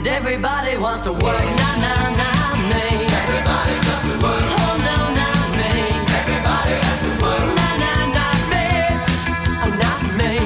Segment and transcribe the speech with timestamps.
[0.00, 1.28] And everybody wants to work, me.
[1.28, 1.44] Everybody's
[3.84, 4.48] got to work.
[4.48, 4.96] Oh, no,
[5.60, 5.92] me.
[6.16, 7.44] Everybody has to work.
[7.52, 7.68] Me.
[9.60, 10.40] Oh, not me.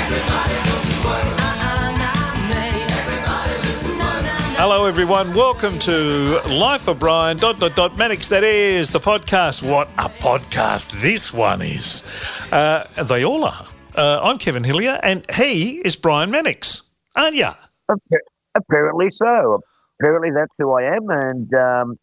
[0.00, 1.28] Everybody goes to work.
[1.44, 2.88] Uh-uh, not me.
[2.88, 4.24] Everybody lives to work.
[4.56, 5.34] Hello, everyone.
[5.34, 7.36] Welcome to Life of Brian.
[7.36, 8.28] Dot dot dot Mannix.
[8.28, 9.62] That is the podcast.
[9.62, 12.02] What a podcast this one is.
[12.50, 13.66] Uh, they all are.
[13.94, 16.80] Uh, I'm Kevin Hillier, and he is Brian Mannix,
[17.14, 17.50] aren't you?
[17.90, 18.24] Appa-
[18.56, 19.60] Apparently so.
[20.00, 21.96] Apparently that's who I am, and um,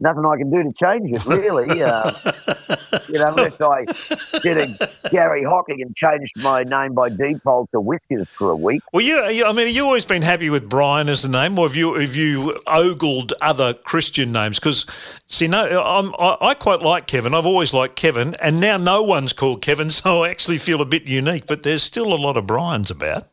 [0.00, 1.82] nothing I can do to change it, really.
[1.82, 2.10] uh,
[3.08, 7.80] you know, unless I did a Garry Hocking and changed my name by default to
[7.80, 8.82] Whiskas for a week.
[8.92, 11.58] Well, you, you- I mean, have you always been happy with Brian as the name,
[11.58, 14.58] or have you have you ogled other Christian names?
[14.58, 14.86] Because
[15.28, 17.34] see, no, I'm, I, I quite like Kevin.
[17.34, 20.86] I've always liked Kevin, and now no one's called Kevin, so I actually feel a
[20.86, 21.46] bit unique.
[21.46, 23.26] But there's still a lot of Brian's about.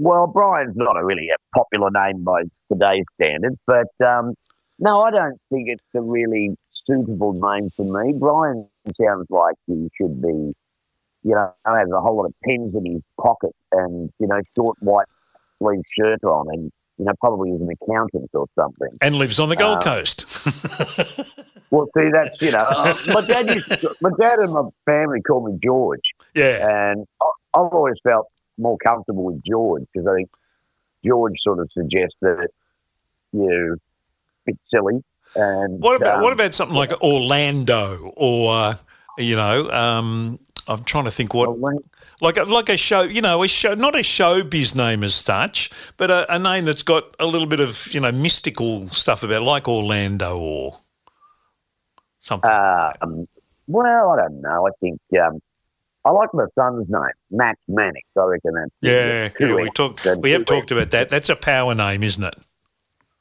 [0.00, 4.34] Well, Brian's not a really a popular name by today's standards, but um,
[4.78, 8.14] no, I don't think it's a really suitable name for me.
[8.18, 8.66] Brian
[8.98, 10.28] sounds like he should be,
[11.22, 14.78] you know, has a whole lot of pens in his pocket and, you know, short
[14.80, 15.06] white
[15.58, 18.96] sleeve shirt on and, you know, probably is an accountant or something.
[19.02, 21.36] And lives on the Gold Uh, Coast.
[21.70, 25.20] Well, see, that's, you know, uh, my dad used to, my dad and my family
[25.20, 26.00] call me George.
[26.34, 26.66] yeah.
[26.90, 27.26] And I-
[27.60, 28.26] I've always felt
[28.60, 30.30] more comfortable with George because I think
[31.04, 32.48] George sort of suggests that
[33.32, 33.78] you're a
[34.46, 35.02] bit silly.
[35.34, 38.74] And What about um, what about something like Orlando or uh,
[39.18, 39.70] you know?
[39.70, 41.82] Um, I'm trying to think what Orlando?
[42.20, 45.70] like a, like a show, you know, a show, not a showbiz name as such,
[45.96, 49.42] but a, a name that's got a little bit of you know mystical stuff about,
[49.42, 50.74] it, like Orlando or
[52.18, 52.50] something.
[52.50, 53.26] Um,
[53.66, 54.66] well, I don't know.
[54.66, 55.40] I think um,
[56.10, 58.04] I like my son's name, Max Mannix.
[58.18, 60.04] I reckon that's yeah, yeah, we talked.
[60.18, 61.08] We have talked about that.
[61.08, 62.34] That's a power name, isn't it?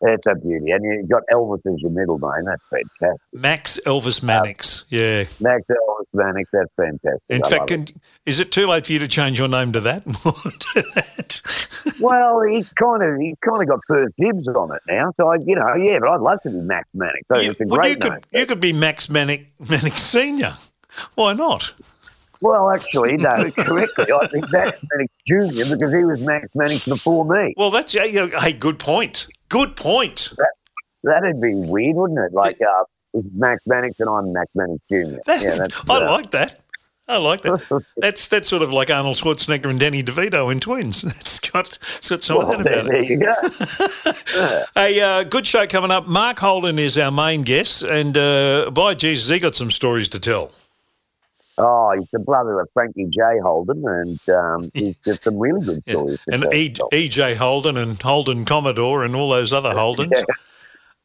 [0.02, 2.46] It's a beauty, and you've got Elvis as your middle name.
[2.46, 3.22] That's fantastic.
[3.34, 4.84] Max Elvis Mannix.
[4.84, 5.24] Um, yeah.
[5.40, 6.50] Max Elvis Mannix.
[6.52, 7.22] That's fantastic.
[7.30, 7.86] In I fact, can,
[8.26, 10.04] is it too late for you to change your name to that?
[12.00, 15.12] well, he's kind of he's kind of got first dibs on it now.
[15.18, 17.28] So I, you know, yeah, but I'd love to be Max Mannix.
[17.32, 18.22] So You- it's a well, great you could name.
[18.32, 20.58] you could be Max Manic Manic Senior.
[21.16, 21.74] Why not?
[22.42, 24.06] Well, actually, no, correctly.
[24.12, 25.76] I think Max Mannix Jr.
[25.76, 27.54] because he was Max Mannix before me.
[27.58, 29.28] Well, that's hey, good point.
[29.50, 30.34] Good point.
[31.04, 32.34] That'd be weird, wouldn't it?
[32.34, 32.84] Like, uh,
[33.34, 35.18] Max Mannix and I'm Max Mannix Jr.
[35.28, 36.62] Yeah, I uh, like that.
[37.10, 37.84] I like that.
[37.98, 41.04] That's that's sort of like Arnold Schwarzenegger and Danny DeVito in Twins.
[41.20, 43.10] It's got it's got some well, there, about there it.
[43.10, 43.34] you go.
[44.78, 46.08] A uh, good show coming up.
[46.08, 50.20] Mark Holden is our main guest, and uh, by Jesus, he got some stories to
[50.20, 50.52] tell.
[51.62, 53.40] Oh, he's the brother of Frankie J.
[53.44, 55.94] Holden, and um, he's got some really good Yeah.
[55.94, 56.20] stories.
[56.30, 57.36] to And e, E.J.
[57.36, 60.12] Holden and Holden Commodore and all those other Holdens.
[60.16, 60.24] Yeah.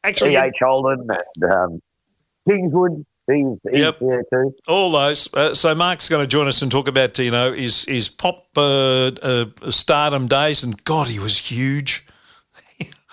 [0.03, 0.55] Actually, E.H.
[0.61, 1.81] Holden and um,
[2.47, 3.99] Kingswood, he's, he's Yep.
[3.99, 4.55] there too.
[4.67, 5.27] all those.
[5.33, 8.45] Uh, so Mark's going to join us and talk about you know his his pop
[8.55, 12.05] uh, uh, stardom days, and God, he was huge.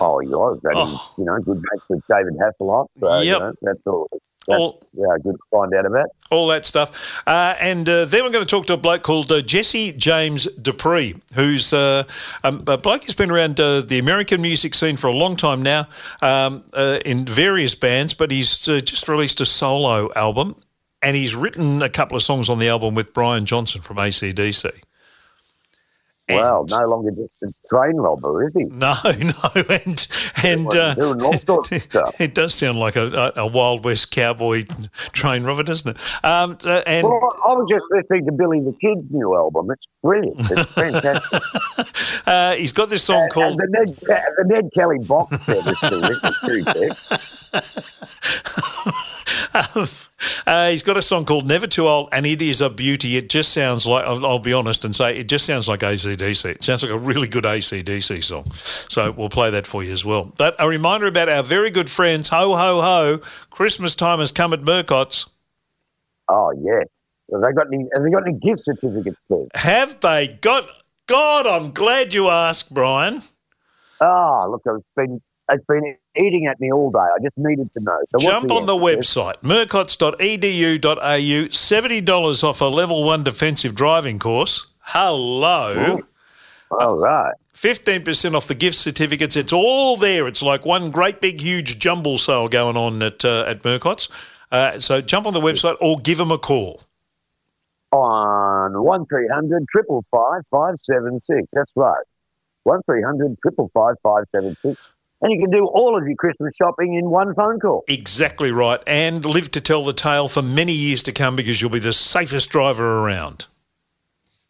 [0.00, 0.58] Oh, he was.
[0.64, 1.12] And Oh.
[1.18, 2.86] you know, good mates with David Hasselhoff.
[3.00, 3.24] So, Yep.
[3.24, 4.08] you know, that's all.
[4.48, 6.08] That's, All yeah, good to find out about.
[6.30, 7.22] all that stuff.
[7.26, 10.46] Uh, and uh, then we're going to talk to a bloke called uh, Jesse James
[10.60, 12.02] Dupree, who's uh,
[12.42, 15.62] um, a bloke who's been around uh, the American music scene for a long time
[15.62, 15.86] now
[16.22, 20.56] um, uh, in various bands, but he's uh, just released a solo album
[21.02, 24.70] and he's written a couple of songs on the album with Brian Johnson from ACDC.
[26.28, 28.62] Well, no longer just a train robber, is he?
[28.64, 29.12] No, no,
[29.68, 30.06] and
[30.42, 32.14] and uh, Doing all sorts of stuff.
[32.20, 34.64] it does sound like a, a, a Wild West cowboy
[35.12, 36.24] train robber, doesn't it?
[36.24, 39.70] Um, uh, and Well, I was just listening to Billy the Kid's new album.
[39.70, 40.50] It's brilliant.
[40.50, 41.42] It's fantastic.
[42.26, 45.78] uh, he's got this song and called the Ned, the Ned Kelly box set is
[45.80, 46.32] terrific
[46.72, 46.90] too.
[49.54, 49.86] Um,
[50.46, 53.18] uh, he's got a song called Never Too Old, and it is a beauty.
[53.18, 56.46] It just sounds like, I'll, I'll be honest and say, it just sounds like ACDC.
[56.46, 58.50] It sounds like a really good ACDC song.
[58.52, 60.32] So we'll play that for you as well.
[60.38, 63.20] But a reminder about our very good friends, Ho Ho Ho,
[63.50, 65.28] Christmas time has come at Murcott's.
[66.28, 66.86] Oh yes.
[67.30, 67.88] Have they got any?
[67.92, 69.48] Have they got any gift certificates too?
[69.54, 70.66] Have they got,
[71.06, 73.22] God, I'm glad you asked, Brian.
[74.00, 76.98] Oh, look, it's been it's been eating at me all day.
[76.98, 77.98] I just needed to know.
[78.10, 80.18] So Jump on the website, murcotts.edu.au,
[81.48, 84.66] $70 off a level one defensive driving course.
[84.80, 86.00] Hello.
[86.70, 87.34] All right.
[87.54, 89.36] 15% off the gift certificates.
[89.36, 90.26] It's all there.
[90.26, 94.08] It's like one great big huge jumble sale going on at uh, at Murcott's.
[94.50, 96.82] Uh, so jump on the website or give them a call.
[97.92, 101.46] On one three hundred triple five five seven six.
[101.52, 102.04] That's right.
[102.64, 104.91] one three hundred triple five five seven six,
[105.22, 107.84] and you can do all of your Christmas shopping in one phone call.
[107.88, 108.80] Exactly right.
[108.86, 111.92] And live to tell the tale for many years to come because you'll be the
[111.92, 113.46] safest driver around.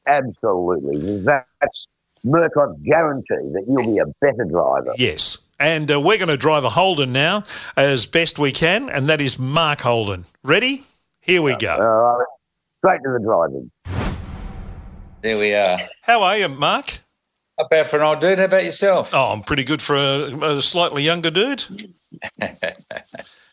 [0.06, 1.86] Absolutely, that's
[2.24, 4.94] Murcott's guarantee that you'll be a better driver.
[4.96, 5.38] Yes.
[5.60, 7.44] And uh, we're going to drive a Holden now
[7.76, 10.25] as best we can, and that is Mark Holden.
[10.42, 10.84] Ready?
[11.20, 11.68] Here we go.
[11.70, 12.25] Uh,
[12.78, 13.70] straight to the driving.
[15.20, 15.78] There we are.
[16.02, 17.01] How are you, Mark?
[17.62, 18.41] Not bad for an old dude.
[18.41, 19.14] How about yourself?
[19.14, 21.62] Oh, I'm pretty good for a, a slightly younger dude.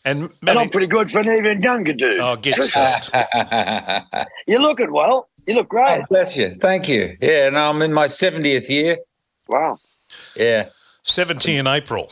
[0.04, 2.18] and And I'm pretty good for an even younger dude.
[2.18, 3.14] oh, get stuffed.
[4.48, 5.28] You're looking well.
[5.46, 6.00] You look great.
[6.02, 6.52] Oh, bless you.
[6.54, 7.16] Thank you.
[7.22, 8.96] Yeah, no, I'm in my 70th year.
[9.46, 9.78] Wow.
[10.34, 10.70] Yeah.
[11.04, 12.10] 70 in April.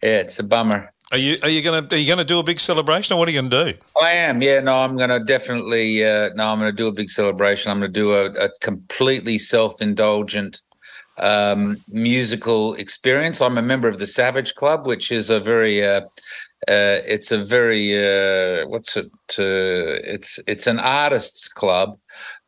[0.00, 0.92] Yeah, it's a bummer.
[1.10, 3.32] Are you are you gonna are you gonna do a big celebration or what are
[3.32, 3.78] you gonna do?
[4.00, 4.42] I am.
[4.42, 7.70] Yeah, no, I'm going to definitely, uh, no, I'm going to do a big celebration.
[7.70, 10.62] I'm going to do a, a completely self indulgent
[11.18, 13.40] um, musical experience.
[13.40, 16.02] I'm a member of the Savage Club, which is a very, uh,
[16.68, 19.10] uh, it's a very, uh, what's it?
[19.38, 21.98] Uh, it's it's an artists club,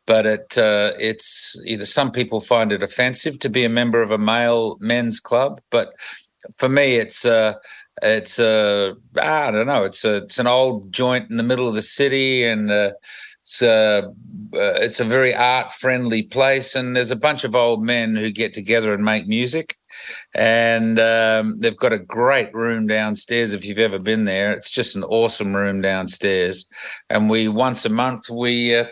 [0.05, 4.11] but it uh, it's either some people find it offensive to be a member of
[4.11, 5.93] a male men's club, but
[6.57, 7.53] for me, it's uh,
[8.01, 11.75] it's uh, I don't know, it's a it's an old joint in the middle of
[11.75, 12.91] the city, and uh,
[13.49, 14.03] it's uh,
[14.53, 18.31] uh, it's a very art friendly place, and there's a bunch of old men who
[18.31, 19.75] get together and make music.
[20.35, 23.53] And um, they've got a great room downstairs.
[23.53, 26.69] If you've ever been there, it's just an awesome room downstairs.
[27.09, 28.85] And we once a month we uh,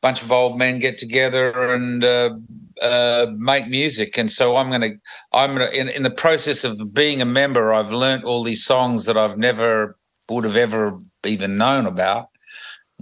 [0.00, 2.30] bunch of old men get together and uh,
[2.80, 4.16] uh, make music.
[4.16, 4.96] And so I'm going to,
[5.34, 9.04] I'm gonna, in, in the process of being a member, I've learnt all these songs
[9.04, 9.98] that I've never
[10.30, 12.28] would have ever even known about.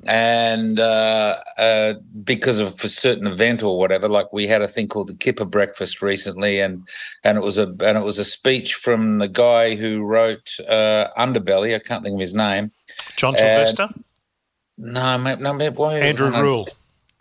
[0.05, 4.89] And uh, uh, because of a certain event or whatever, like we had a thing
[4.89, 6.87] called the Kipper Breakfast recently, and
[7.25, 11.09] and it was a and it was a speech from the guy who wrote uh,
[11.17, 11.75] Underbelly.
[11.75, 12.73] I can't think of his name.
[13.17, 13.89] John And- Sylvester?
[14.79, 16.69] No, mate, no, mate, why Andrew Rule.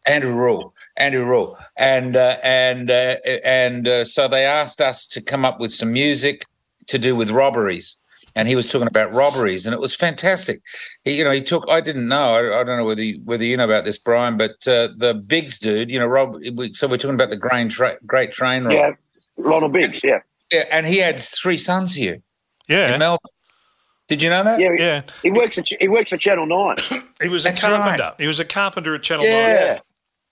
[0.07, 5.21] Andrew Rule, Andrew Rule, and uh, and uh, and uh, so they asked us to
[5.21, 6.45] come up with some music
[6.87, 7.97] to do with robberies,
[8.35, 10.61] and he was talking about robberies, and it was fantastic.
[11.03, 11.67] He, you know, he took.
[11.69, 12.33] I didn't know.
[12.33, 15.13] I, I don't know whether you, whether you know about this, Brian, but uh, the
[15.25, 16.35] Biggs dude, you know, Rob.
[16.55, 18.73] We, so we're talking about the Grain tra- Great Train, Rob.
[18.73, 18.89] Yeah.
[19.37, 20.01] Ronald Biggs.
[20.03, 20.19] Yeah.
[20.51, 22.21] Yeah, and he had three sons here in
[22.69, 22.97] Yeah.
[22.97, 23.31] Melbourne.
[24.07, 24.59] Did you know that?
[24.59, 24.73] Yeah.
[24.77, 25.01] Yeah.
[25.23, 26.75] He works for he works for Channel Nine.
[27.21, 28.13] He was a That's carpenter.
[28.19, 29.33] He was a carpenter at Channel 9.
[29.33, 29.79] yeah,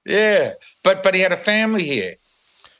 [0.06, 0.52] yeah.
[0.84, 2.16] But but he had a family here.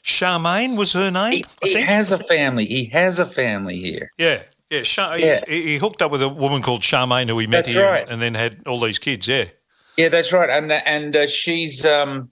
[0.04, 2.66] Charmaine was her name, He, I he has a family.
[2.66, 4.12] He has a family here.
[4.18, 4.42] yeah.
[4.70, 5.40] Yeah, Char- Yeah.
[5.46, 8.08] He, he hooked up with a woman called Charmaine who he met That's here right.
[8.08, 9.28] and then had all these kids.
[9.28, 9.44] Yeah,
[9.96, 10.50] Yeah, that's right.
[10.50, 12.30] And and uh, she's um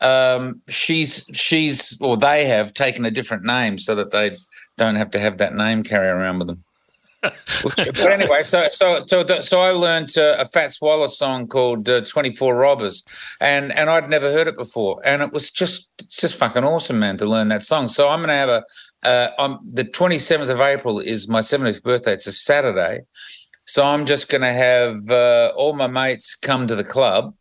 [0.00, 4.36] um she's she's or they have taken a different name so that they
[4.76, 6.64] don't have to have that name carry around with them.
[7.62, 12.02] but anyway, so so so so I learned uh, a Fats Waller song called uh,
[12.02, 13.02] "Twenty Four Robbers,"
[13.40, 16.98] and and I'd never heard it before, and it was just it's just fucking awesome,
[17.00, 17.88] man, to learn that song.
[17.88, 18.62] So I'm gonna have a
[19.04, 22.12] uh, the 27th of April is my 70th birthday.
[22.12, 23.02] It's a Saturday,
[23.66, 27.34] so I'm just gonna have uh, all my mates come to the club,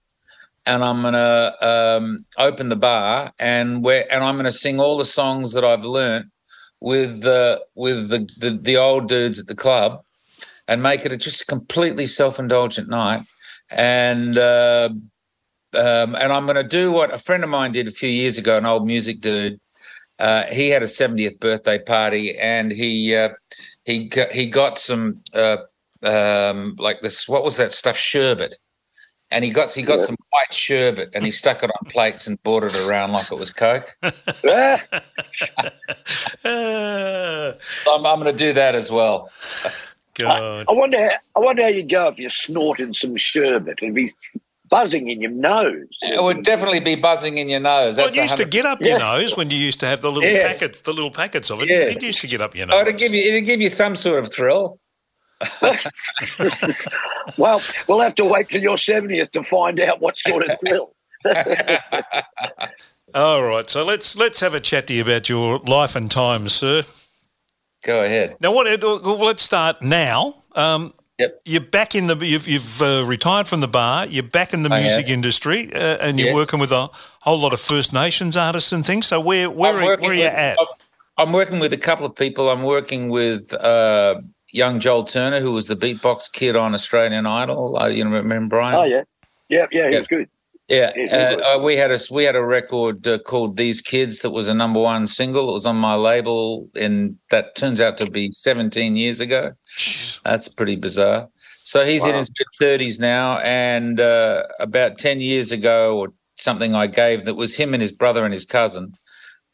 [0.65, 5.06] and I'm gonna um, open the bar, and where and I'm gonna sing all the
[5.06, 6.27] songs that I've learnt
[6.80, 10.03] with the with the, the the old dudes at the club,
[10.67, 13.24] and make it a just a completely self indulgent night.
[13.70, 14.89] And uh,
[15.75, 18.38] um, and I'm going to do what a friend of mine did a few years
[18.38, 19.60] ago, an old music dude.
[20.24, 23.27] Uh, he had a 70th birthday party, and he uh,
[23.84, 25.58] he got, he got some uh,
[26.01, 27.27] um, like this.
[27.27, 27.98] What was that stuff?
[27.98, 28.56] Sherbet.
[29.32, 32.42] And he got he got some white sherbet, and he stuck it on plates and
[32.44, 33.98] brought it around like it was coke.
[34.46, 34.82] Ah,
[36.46, 39.30] I'm, I'm going to do that as well.
[40.13, 40.65] God.
[40.70, 41.03] I wonder.
[41.03, 43.80] How, I wonder how you go if you're snorting some sherbet.
[43.82, 44.10] It'd be
[44.74, 45.88] buzzing in your nose.
[46.01, 47.98] It would definitely be buzzing in your nose.
[47.98, 49.18] Well, it used to get up your Yeah.
[49.18, 50.60] nose when you used to have the little Yes.
[50.60, 51.70] packets, the little packets of it.
[51.70, 51.92] Yeah.
[51.94, 52.82] It used to get up your Oh, nose.
[52.88, 54.80] it'd give you it'd give you some sort of thrill.
[57.38, 60.94] Well, we'll have to wait till your 70th to find out what sort of thrill.
[63.15, 66.53] All right, so let's let's have a chat to you about your life and times,
[66.53, 66.84] sir.
[67.86, 68.38] Go ahead.
[68.42, 68.65] Now, what?
[68.82, 70.36] Well, let's start now.
[70.56, 71.41] Um, Yep.
[71.46, 72.15] You're back in the.
[72.17, 74.08] You've, you've uh, retired from the bar.
[74.08, 75.13] You're back in the I music have.
[75.13, 76.89] industry, uh, and you're working with a
[77.22, 79.05] whole lot of First Nations artists and things.
[79.08, 80.58] So where where, are, working where are you with- at?
[81.20, 82.50] I'm working with a couple of people.
[82.50, 87.77] I'm working with uh, young Joel Turner, who was the beatbox kid on Australian Idol.
[87.77, 88.75] Uh, you remember Brian?
[88.75, 89.03] Oh, yeah.
[89.50, 90.00] Yeah, yeah, he Yeah.
[90.00, 90.29] was good.
[90.70, 94.22] Yeah, Yeah, uh, uh, we had a we had a record uh, called "These Kids"
[94.22, 95.50] that was a number one single.
[95.50, 99.51] It was on my label, and that turns out to be 17 years ago.
[100.24, 101.30] That's pretty bizarre.
[101.63, 106.75] So he's in his mid 30s now, and uh, about 10 years ago, or something,
[106.75, 108.94] I gave that was him and his brother and his cousin,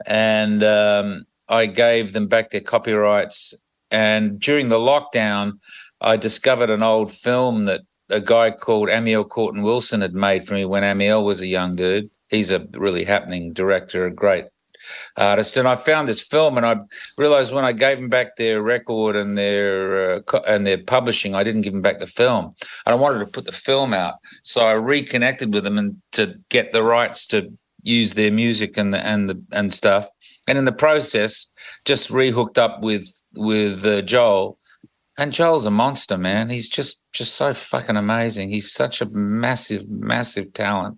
[0.05, 3.53] and um, I gave them back their copyrights.
[3.91, 5.53] And during the lockdown,
[6.01, 10.65] I discovered an old film that a guy called Amiel Courtin-Wilson had made for me
[10.65, 12.09] when Amiel was a young dude.
[12.29, 14.45] He's a really happening director, a great
[15.17, 15.57] artist.
[15.57, 16.77] And I found this film, and I
[17.17, 21.43] realized when I gave them back their record and their uh, and their publishing, I
[21.43, 22.55] didn't give them back the film.
[22.85, 26.39] And I wanted to put the film out, so I reconnected with them and to
[26.49, 27.51] get the rights to
[27.83, 30.07] use their music and the and the and stuff.
[30.47, 31.51] And in the process,
[31.85, 34.57] just rehooked up with with uh, Joel.
[35.17, 36.49] And Joel's a monster, man.
[36.49, 38.49] He's just just so fucking amazing.
[38.49, 40.97] He's such a massive, massive talent,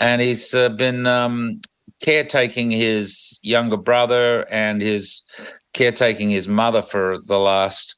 [0.00, 1.60] and he's uh, been um,
[2.02, 5.22] caretaking his younger brother and his
[5.72, 7.96] caretaking his mother for the last,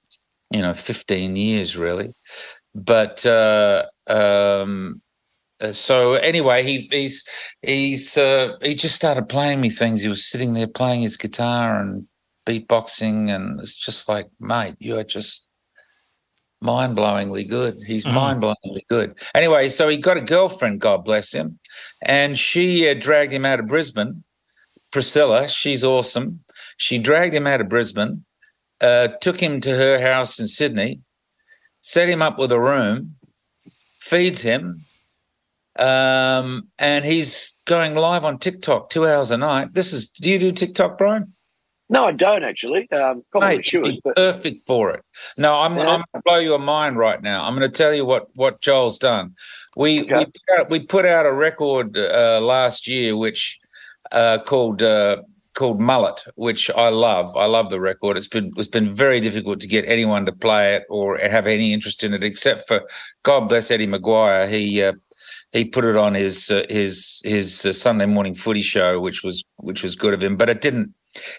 [0.50, 2.12] you know, fifteen years, really.
[2.75, 5.02] But uh, um,
[5.61, 7.25] uh, so anyway, he he's
[7.62, 10.02] he's uh, he just started playing me things.
[10.02, 12.06] He was sitting there playing his guitar and
[12.47, 15.49] beatboxing, and it's just like, mate, you are just
[16.62, 17.83] mind blowingly good.
[17.87, 18.14] He's Mhm.
[18.14, 19.19] mind blowingly good.
[19.35, 21.59] Anyway, so he got a girlfriend, God bless him,
[22.02, 24.25] and she uh, dragged him out of Brisbane.
[24.90, 26.45] Priscilla, she's awesome.
[26.76, 28.25] She dragged him out of Brisbane,
[28.81, 31.00] uh, took him to her house in Sydney,
[31.81, 33.16] set him up with a room,
[33.99, 34.85] feeds him,
[35.78, 39.75] um, and he's going live on TikTok two hours a night.
[39.75, 40.11] This is.
[40.11, 41.31] Do you do TikTok, Brian?
[41.92, 42.90] No, I don't actually.
[42.90, 44.00] Um, probably Mate, should.
[44.02, 45.04] But perfect for it.
[45.37, 45.82] No, I'm, Yeah.
[45.82, 47.44] I'm going to blow your mind right now.
[47.44, 49.34] I'm going to tell you what what Joel's done.
[49.76, 50.20] We Okay.
[50.20, 53.58] we, put out, we put out a record uh, last year, which
[54.11, 55.18] uh, called uh,
[55.54, 57.37] called Mullet, which I love.
[57.37, 58.16] I love the record.
[58.16, 61.75] It's been it's been very difficult to get anyone to play it or have any
[61.75, 62.88] interest in it, except for
[63.22, 64.49] God bless Eddie McGuire.
[64.49, 64.94] He uh,
[65.52, 69.44] he put it on his uh, his his uh, Sunday morning footy show, which was
[69.56, 70.94] which was good of him, but it didn't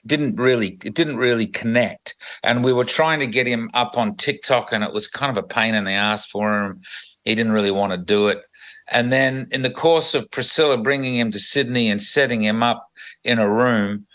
[0.06, 2.16] didn't really it didn't really connect.
[2.44, 5.44] And we were trying to get him up on TikTok, and it was kind of
[5.44, 6.82] a pain in the ass for him.
[7.24, 8.42] He didn't really want to do it.
[8.90, 12.90] And then in the course of Priscilla bringing him to Sydney and setting him up
[13.24, 14.06] in a room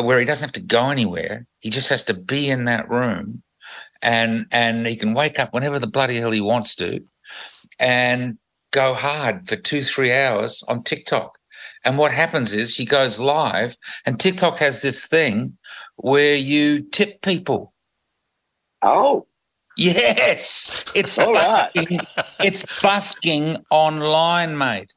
[0.00, 3.42] where he doesn't have to go anywhere, he just has to be in that room,
[4.02, 7.00] and and he can wake up whenever the bloody hell he wants to,
[7.78, 8.38] and
[8.72, 11.38] go hard for two three hours on TikTok.
[11.86, 15.56] And what happens is he goes live, and TikTok has this thing
[15.94, 17.72] where you tip people.
[18.82, 19.26] oh,
[19.78, 21.70] Yes, it's All right.
[21.74, 22.00] busking.
[22.42, 24.92] It's busking online, mate.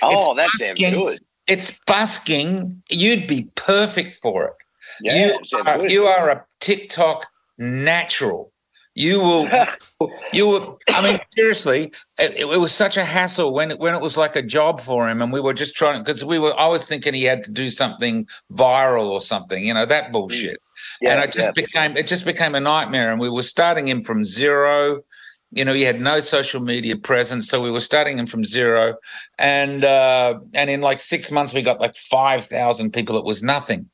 [0.00, 0.94] oh, that sounds busking.
[0.98, 1.18] good.
[1.46, 2.82] It's busking.
[2.90, 4.54] You'd be perfect for it.
[5.02, 7.26] Yeah, you, are, you are a TikTok
[7.58, 8.50] natural.
[8.94, 9.48] You will.
[10.32, 10.78] you will.
[10.88, 14.36] I mean, seriously, it, it was such a hassle when it, when it was like
[14.36, 16.52] a job for him, and we were just trying because we were.
[16.58, 20.58] I was thinking he had to do something viral or something, you know, that bullshit.
[21.00, 21.62] yeah, and it just yeah.
[21.64, 23.10] became it just became a nightmare.
[23.10, 25.02] And we were starting him from zero.
[25.50, 28.94] You know, he had no social media presence, so we were starting him from zero.
[29.38, 33.16] And uh, and in like six months, we got like five thousand people.
[33.16, 33.88] It was nothing.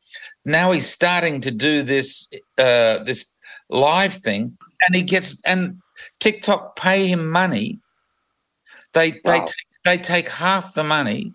[0.44, 3.34] Now he's starting to do this uh, this
[3.70, 5.80] live thing, and he gets and
[6.18, 7.78] TikTok pay him money.
[8.92, 11.32] They they take, they take half the money,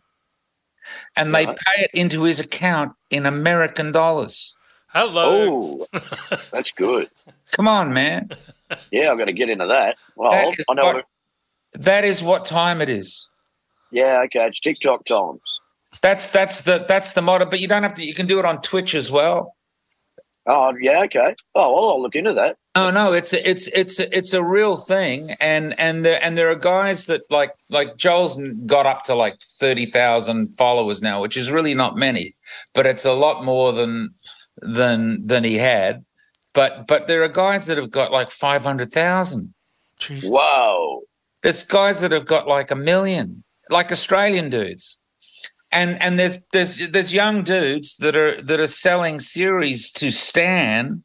[1.16, 1.58] and they Right.
[1.58, 4.56] pay it into his account in American dollars.
[4.90, 5.86] Hello.
[5.92, 6.00] Oh,
[6.52, 7.10] that's good.
[7.52, 8.30] Come on, man.
[8.92, 9.98] Yeah, I'm going to get into that.
[10.16, 10.86] Well, That is I know.
[10.86, 11.06] what-
[11.74, 13.30] That is what time it is.
[13.92, 15.42] Yeah, okay, it's TikTok times.
[16.02, 17.46] That's that's the that's the motto.
[17.46, 18.04] But you don't have to.
[18.06, 19.55] You can do it on Twitch as well.
[20.48, 21.36] Oh, yeah, okay.
[21.56, 22.58] Oh, well, I'll look into that.
[22.78, 26.38] Oh no, it's a, it's it's a, it's a real thing, and and there and
[26.38, 28.36] there are guys that like like Joel's
[28.66, 32.36] got up to like thirty thousand followers now, which is really not many,
[32.74, 34.14] but it's a lot more than
[34.58, 36.04] than than he had.
[36.54, 39.54] But but there are guys that have got like five hundred thousand.
[40.02, 40.30] Jeez.
[40.30, 41.04] Whoa.
[41.44, 45.00] There's guys that have got like a million, like Australian dudes.
[45.76, 51.04] And and there's there's there's young dudes that are that are selling series to Stan,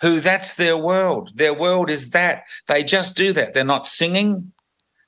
[0.00, 1.32] who that's their world.
[1.34, 2.44] Their world is that.
[2.68, 3.52] They just do that.
[3.52, 4.52] They're not singing,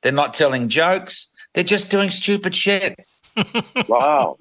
[0.02, 2.98] they're not telling jokes, they're just doing stupid shit.
[3.88, 4.36] Wow.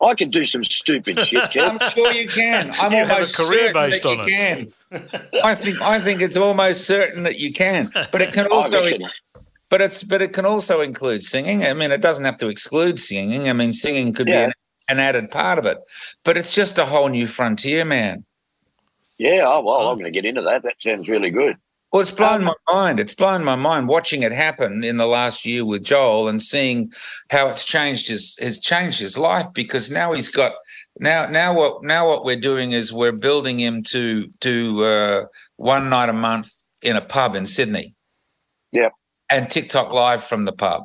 [0.00, 2.70] I can do some stupid shit, I'm sure you can.
[2.78, 4.68] I'm You have a almost career certain based that on you Can.
[5.44, 7.90] I think I think it's almost certain that you can.
[8.12, 9.08] But it can I also reckon.
[9.72, 11.64] But it's but it can also include singing.
[11.64, 13.48] I mean, it doesn't have to exclude singing.
[13.48, 14.40] I mean, singing could Yeah.
[14.40, 14.52] be an,
[14.90, 15.78] an added part of it,
[16.24, 18.26] but it's just a whole new frontier, man.
[19.16, 20.62] Yeah, oh, well, I'm going to get into that.
[20.64, 21.56] That sounds really good.
[21.90, 23.00] Well, it's blown Um, my mind.
[23.00, 26.92] It's blown my mind watching it happen in the last year with Joel and seeing
[27.30, 30.52] how it's changed his has changed his life because now he's got
[31.00, 35.24] now now what now what we're doing is we're building him to do uh,
[35.56, 36.50] one night a month
[36.82, 37.94] in a pub in Sydney.
[38.72, 38.92] Yep.
[39.32, 40.84] And TikTok live from the pub.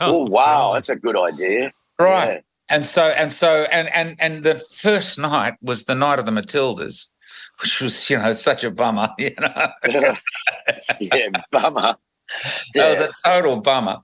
[0.00, 1.72] Oh, wow, that's a good idea.
[1.98, 2.42] Right.
[2.68, 6.32] And so and so and and and the first night was the night of the
[6.32, 7.10] Matildas,
[7.60, 9.08] which was you know such a bummer.
[9.18, 9.66] You know.
[9.86, 10.14] Yeah,
[11.00, 11.96] yeah bummer.
[12.74, 13.98] That was a total bummer.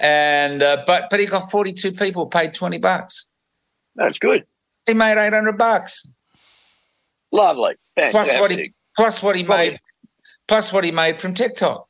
[0.00, 3.28] And uh, but but he got 42 people paid 20 bucks.
[3.96, 4.46] That's good.
[4.86, 6.08] He made 800 bucks
[7.32, 7.74] Lovely.
[7.96, 9.78] plus what he plus what he Probably- made
[10.48, 11.86] plus what he made from TikTok.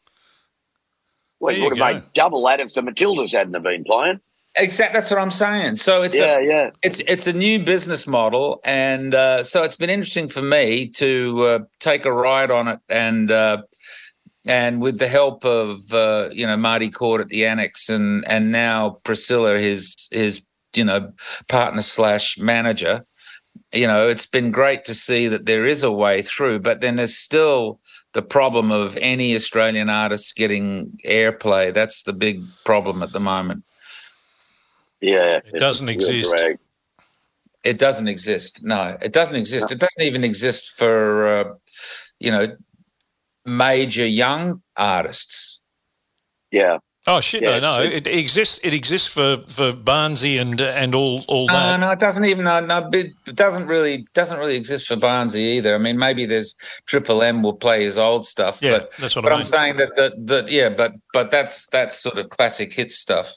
[1.40, 3.84] Well, There he you would have made double that if the Matildas hadn't have been
[3.84, 4.20] playing.
[4.58, 5.76] Exactly, that's what I'm saying.
[5.76, 6.70] So it's yeah, a yeah.
[6.82, 11.42] it's it's a new business model, and uh, so it's been interesting for me to
[11.42, 13.62] uh, take a ride on it, and uh,
[14.46, 18.50] and with the help of uh, you know Marty Court at the Annex, and and
[18.50, 21.12] now Priscilla, his his you know
[21.48, 23.04] partner slash manager.
[23.74, 26.96] You know, it's been great to see that there is a way through, but then
[26.96, 27.80] there's still
[28.16, 31.70] the problem of any Australian artists getting airplay.
[31.72, 33.62] That's the big problem at the moment.
[35.02, 35.40] Yeah.
[35.44, 36.36] It doesn't It's a real exist.
[36.38, 36.58] drag.
[37.62, 38.64] It doesn't exist.
[38.64, 39.70] No, it doesn't exist.
[39.70, 41.54] It doesn't even exist for uh,
[42.18, 42.56] you know
[43.44, 45.60] major young artists.
[46.50, 46.78] Yeah.
[47.08, 47.42] Oh shit!
[47.42, 48.58] Yeah, no, no, it's- it exists.
[48.64, 51.80] It exists for for Barnsey and and all all No, that.
[51.80, 52.44] no, no, it doesn't even.
[52.44, 55.74] No, no, it doesn't really doesn't really exist for Barnsey either.
[55.74, 59.22] I mean, maybe there's Triple M will play his old stuff, Yeah, but that's what
[59.22, 59.44] but I I'm mean.
[59.46, 63.36] saying that that that yeah, but but that's that's sort of classic hit stuff.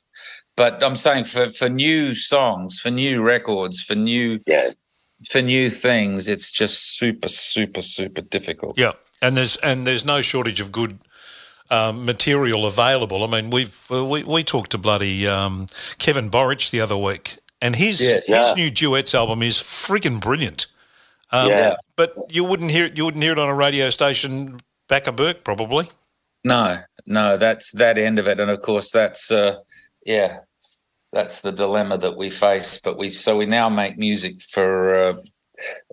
[0.57, 4.71] But I'm saying for for new songs, for new records, for new Yeah.
[5.29, 8.79] for new things, it's just super super super difficult.
[8.79, 10.99] Yeah, and there's and there's no shortage of good
[11.69, 13.23] um, material available.
[13.23, 17.37] I mean, we've uh, we we talked to bloody um, Kevin Borich the other week,
[17.61, 18.15] and his Yeah.
[18.15, 18.53] his Yeah.
[18.55, 20.67] new duets album is freaking brilliant.
[21.31, 21.75] Um, Yeah.
[21.95, 22.97] but you wouldn't hear it.
[22.97, 25.89] You wouldn't hear it on a radio station back a Bourke, probably.
[26.43, 29.57] No, no, that's that end of it, and of course that's uh,
[30.05, 30.39] yeah,
[31.11, 32.79] that's the dilemma that we face.
[32.81, 35.13] But we so we now make music for uh,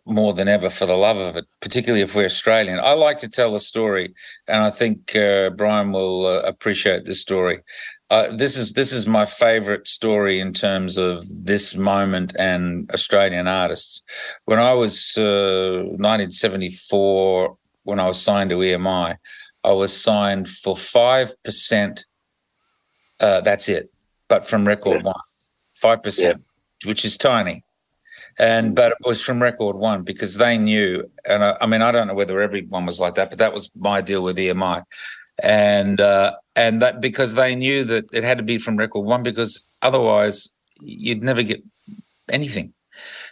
[0.06, 2.78] more than ever for the love of it, particularly if we're Australian.
[2.78, 4.14] I like to tell a story,
[4.46, 7.60] and I think uh, Brian will uh, appreciate this story.
[8.08, 13.48] Uh, this is this is my favorite story in terms of this moment and Australian
[13.48, 14.02] artists.
[14.44, 19.16] When I was uh, 1974, when I was signed to EMI,
[19.64, 22.06] I was signed for five percent.
[23.18, 23.90] Uh, that's it,
[24.28, 25.14] but from Record One,
[25.74, 26.44] five percent,
[26.84, 27.65] which is tiny.
[28.38, 31.90] And but it was from Record One because they knew, and I, I mean I
[31.90, 34.84] don't know whether everyone was like that, but that was my deal with EMI,
[35.42, 39.22] and uh, and that because they knew that it had to be from Record One
[39.22, 41.62] because otherwise you'd never get
[42.30, 42.74] anything,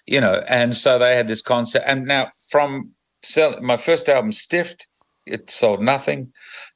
[0.06, 0.42] you know.
[0.48, 4.86] And so they had this concept, and now from sell my first album, Stiffed,
[5.26, 6.32] it sold nothing.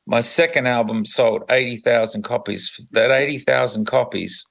[0.07, 2.87] My second album sold 80,000 copies.
[2.93, 4.45] That 80,000 copies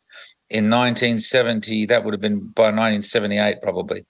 [0.50, 4.06] in 1970, that would have been by 1978 probably.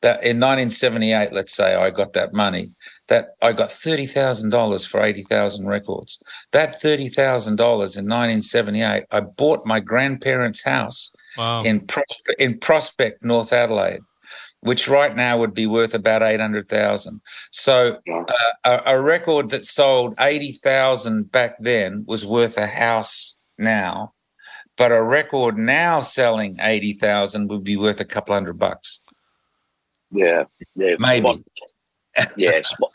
[0.00, 2.70] That in 1978, let's say I got that money,
[3.08, 6.20] that I got $30,000 for 80,000 records.
[6.52, 11.62] That $30,000 in 1978, I bought my grandparents' house Wow.
[11.62, 14.00] in Prospe- in Prospect, North Adelaide,
[14.60, 17.20] which right now would be worth about eight hundred thousand.
[17.50, 18.32] So uh,
[18.64, 24.12] a, a record that sold eighty thousand back then was worth a house now,
[24.76, 29.00] but a record now selling eighty thousand would be worth a couple hundred bucks.
[30.10, 30.44] Yeah.
[30.74, 30.96] Yeah.
[30.98, 31.26] Maybe.
[31.26, 32.60] Spot- yeah.
[32.62, 32.92] Spot-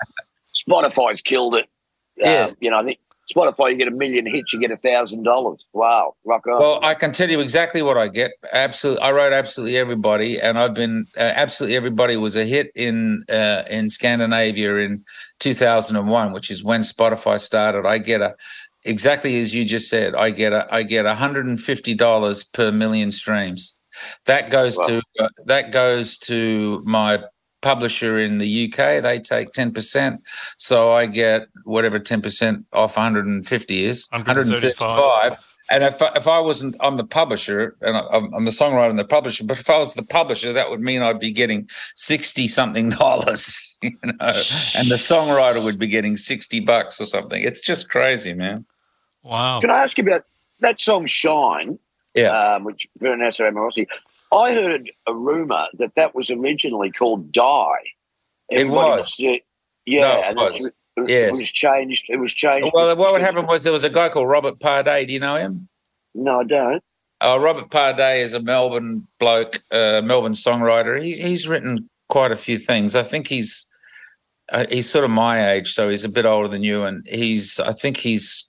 [0.67, 1.65] Spotify's killed it.
[2.23, 2.55] Uh, Yes.
[2.59, 2.99] You know, I think
[3.35, 5.65] Spotify, you get a million hits, you get a thousand dollars.
[5.73, 6.15] Wow.
[6.25, 6.59] Rock on.
[6.59, 8.31] Well, I can tell you exactly what I get.
[8.53, 13.23] Absolutely, I wrote absolutely everybody, and I've been uh, absolutely everybody was a hit in
[13.29, 15.03] uh, in Scandinavia in
[15.39, 17.85] 2001, which is when Spotify started.
[17.85, 18.35] I get a
[18.87, 20.15] exactly as you just said.
[20.15, 23.75] I get a I get 150 dollars per million streams.
[24.25, 24.87] That goes Wow.
[24.87, 27.19] to uh, that goes to my
[27.61, 29.01] publisher in the UK.
[29.01, 30.21] They take 10 percent,
[30.57, 34.79] so I get whatever 10 percent off 150 is 135.
[34.79, 35.53] 135.
[35.69, 38.97] And if I, if I wasn't, I'm the publisher, and I'm, I'm the songwriter and
[38.97, 39.43] the publisher.
[39.43, 43.77] But if I was the publisher, that would mean I'd be getting sixty something dollars,
[43.81, 44.13] you know,
[44.77, 47.41] and the songwriter would be getting sixty bucks or something.
[47.43, 48.65] It's just crazy, man.
[49.27, 49.59] Wow.
[49.61, 50.23] Can I ask you about
[50.61, 51.77] that song "Shine"?
[52.13, 52.29] Yeah.
[52.55, 53.85] um, which Vanessa Amorosi.
[54.31, 57.77] I heard a rumor that that was originally called "Die."
[58.49, 59.17] It Everybody was.
[59.17, 59.39] said-
[59.85, 60.65] yeah, No, it and was.
[60.67, 60.73] It,
[61.07, 61.29] Yes.
[61.29, 62.07] it was changed.
[62.09, 62.71] It was changed.
[62.73, 65.05] Well, what would happen was there was a guy called Robert Parde.
[65.05, 65.67] Do you know him?
[66.15, 66.83] No, I don't.
[67.21, 70.99] Uh, Robert Parde is a Melbourne bloke, uh, Melbourne songwriter.
[71.03, 72.95] He's he's written quite a few things.
[72.95, 73.67] I think he's
[74.51, 76.83] uh, he's sort of my age, so he's a bit older than you.
[76.83, 78.46] And he's I think he's re-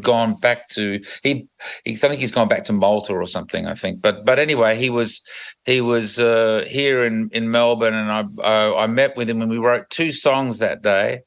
[0.00, 1.48] gone back to he,
[1.84, 3.66] he I think he's gone back to Malta or something.
[3.66, 5.20] I think, but but anyway, he was
[5.64, 9.50] he was uh, here in in Melbourne, and I, I I met with him and
[9.50, 11.20] we wrote two songs that day.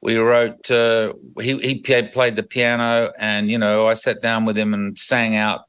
[0.00, 0.70] We wrote.
[0.70, 4.98] Uh, he he played the piano, and you know I sat down with him and
[4.98, 5.62] sang out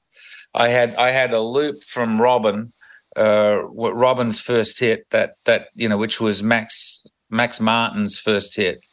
[0.53, 2.73] I had I had a loop from Robyn,
[3.15, 8.55] uh, what Robyn's first hit that that you know which was Max Max Martin's first
[8.55, 8.83] hit,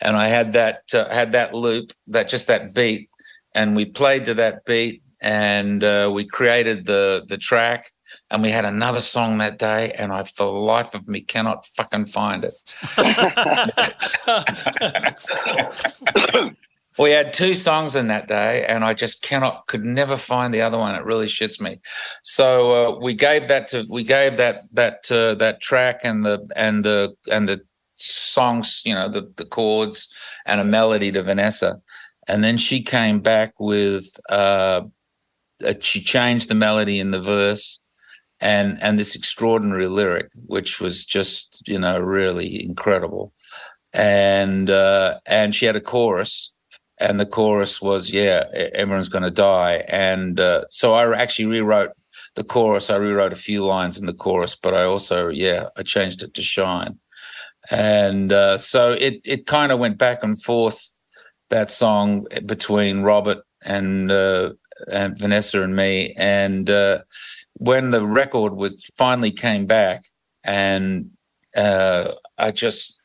[0.00, 3.10] and I had that uh, had that loop that just that beat,
[3.54, 7.92] and we played to that beat, and uh, we created the the track,
[8.30, 11.66] and we had another song that day, and I for the life of me cannot
[11.66, 12.54] fucking find it.
[16.98, 20.60] we had two songs in that day and i just cannot could never find the
[20.60, 20.94] other one.
[20.94, 21.78] It really shits me.
[22.22, 26.46] So uh, we gave that to we gave that that uh, that track and the
[26.56, 27.60] and the and the
[27.98, 30.14] songs you know the the chords
[30.46, 31.80] and a melody to vanessa.
[32.26, 34.82] And then she came back with uh
[35.66, 37.82] uh, she changed the melody in the verse
[38.40, 43.32] and and this extraordinary lyric which was just you know really incredible.
[43.92, 46.56] And uh and she had a chorus
[47.00, 49.84] and the chorus was yeah everyone's going to die.
[49.88, 51.92] And uh, so i actually rewrote
[52.34, 52.90] the chorus.
[52.90, 56.34] I rewrote a few lines in the chorus but i also yeah i changed it
[56.34, 56.98] to shine
[57.70, 60.92] and uh, so it it kind of went back and forth
[61.50, 64.52] that song between robert and uh,
[64.92, 66.98] and vanessa and me and uh,
[67.54, 70.02] when the record was finally came back
[70.44, 71.10] and
[71.56, 72.98] uh, i just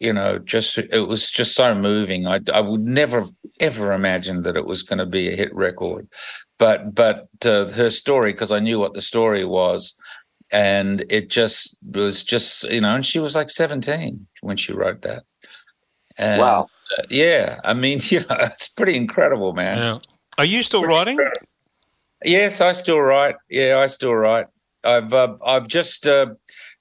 [0.00, 2.26] you know, just it was just so moving.
[2.26, 3.24] I I would never
[3.60, 6.08] ever imagined that it was going to be a hit record,
[6.58, 9.94] but but uh, her story because I knew what the story was,
[10.54, 15.02] and it just was just you know, and she was like seventeen when she wrote
[15.02, 15.24] that.
[16.16, 16.68] And, Wow.
[16.96, 19.78] uh, yeah, I mean, you know, it's pretty incredible, man.
[19.78, 19.98] Yeah.
[20.38, 21.18] Are you still writing?
[22.24, 23.36] Yes, I still write.
[23.50, 24.46] Yeah, I still write.
[24.84, 26.26] I've uh, I've just uh,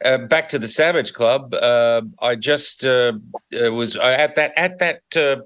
[0.05, 1.53] uh, back to the Savage Club.
[1.53, 3.13] Uh, I just uh,
[3.59, 5.41] uh, was uh, at that at that uh,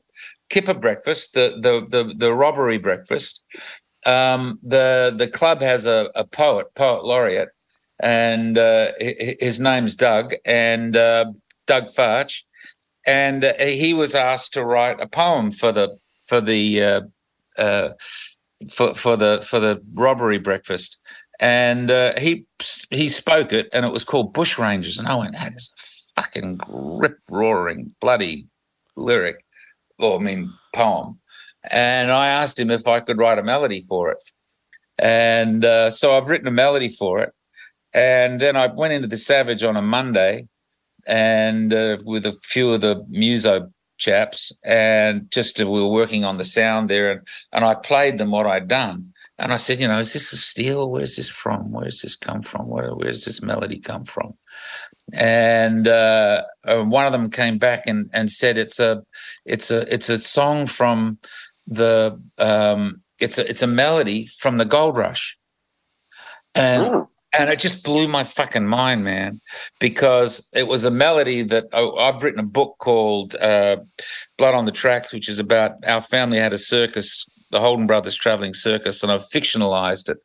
[0.49, 3.43] Kipper breakfast, the the the, the robbery breakfast.
[4.05, 7.49] Um, the the club has a, a poet, poet laureate,
[7.99, 11.31] and uh, hi- hi- his name's Doug, and uh,
[11.65, 12.45] Doug Farch,
[13.05, 17.01] and uh, he was asked to write a poem for the for the uh,
[17.57, 17.89] uh,
[18.69, 20.97] for for the for the robbery breakfast,
[21.39, 22.45] and uh, he
[22.91, 25.71] he spoke it, and it was called Bush Rangers, and I went, that is
[26.17, 28.47] a fucking rip roaring bloody
[28.95, 29.43] lyric,
[29.99, 31.19] or I mean poem,
[31.71, 34.17] and I asked him if I could write a melody for it,
[34.99, 37.33] and so I've written a melody for it,
[37.97, 40.47] and then I went into the Savage on a Monday,
[41.07, 46.23] and uh, with a few of the muso chaps, and just uh, we were working
[46.23, 49.13] on the sound there, and and I played them what I'd done.
[49.39, 50.89] And I said, you know, is this a steel?
[50.89, 51.71] Where's this from?
[51.71, 52.67] Where's this come from?
[52.67, 54.33] Where, where's this melody come from?
[55.13, 59.03] And uh, one of them came back and, and said it's a
[59.45, 61.19] it's a it's a song from
[61.65, 65.37] the um, it's a it's a melody from the Gold Rush.
[66.53, 67.09] And Oh.
[67.37, 69.39] And it just blew my fucking mind, man,
[69.79, 73.77] because it was a melody that oh, I've written a book called uh,
[74.37, 78.15] Blood on the Tracks, which is about our family had a circus, the Holden Brothers
[78.15, 80.17] traveling circus, and I've fictionalized it.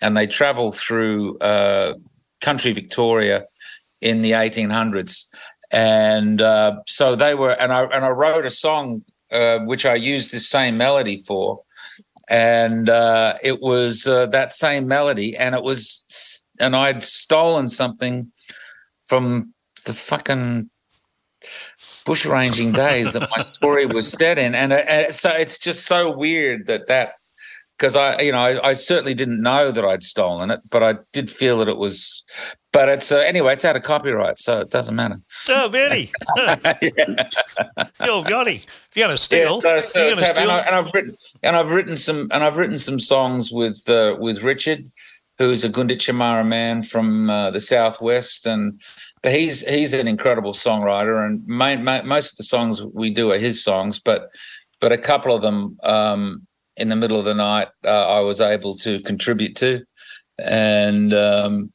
[0.00, 1.94] And they travel through uh,
[2.40, 3.44] country Victoria
[4.00, 5.28] in the 1800s,
[5.70, 9.94] and uh, so they were, and I and I wrote a song uh, which I
[9.94, 11.62] used this same melody for,
[12.28, 16.06] and uh, it was uh, that same melody, and it was,
[16.62, 18.32] and I'd stolen something
[19.02, 19.52] from
[19.84, 20.70] the fucking
[22.06, 26.16] bushranging days that my story was set in, and, uh, and so it's just so
[26.16, 27.14] weird that that
[27.78, 30.94] because I, you know, I, I certainly didn't know that I'd stolen it, but I
[31.12, 32.22] did feel that it was.
[32.72, 35.20] But it's uh, anyway, it's out of copyright, so it doesn't matter.
[35.48, 36.10] Oh, Benny.
[36.38, 38.64] Yo, Gotti.
[38.64, 40.50] If you're to steal, Yeah, so- so you're to it's- and, steal.
[40.50, 44.16] I, and I've written and I've written some and I've written some songs with uh,
[44.18, 44.90] with Richard,
[45.46, 48.80] who's a Gunditjmara man from uh, the southwest, and
[49.22, 53.32] but he's he's an incredible songwriter, and main, ma most of the songs we do
[53.32, 54.30] are his songs, but
[54.80, 58.40] but a couple of them um, in the middle of the night uh, I was
[58.40, 59.84] able to contribute to,
[60.38, 61.72] and um,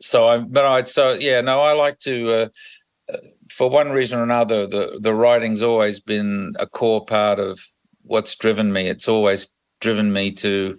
[0.00, 0.38] so I.
[0.38, 2.30] But I so yeah no I like to.
[2.30, 2.48] Uh,
[3.50, 7.58] for one reason or another, the the writing's always been a core part of
[8.02, 8.88] what's driven me.
[8.88, 10.78] It's always driven me to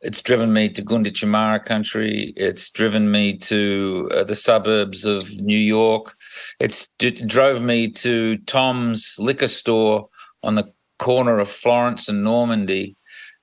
[0.00, 2.32] it's driven me to Gunditjmara country.
[2.36, 6.14] It's driven me to uh, the suburbs of New York.
[6.60, 10.08] It's it drove me to Tom's liquor store
[10.42, 12.96] on the corner of Florence and Normandy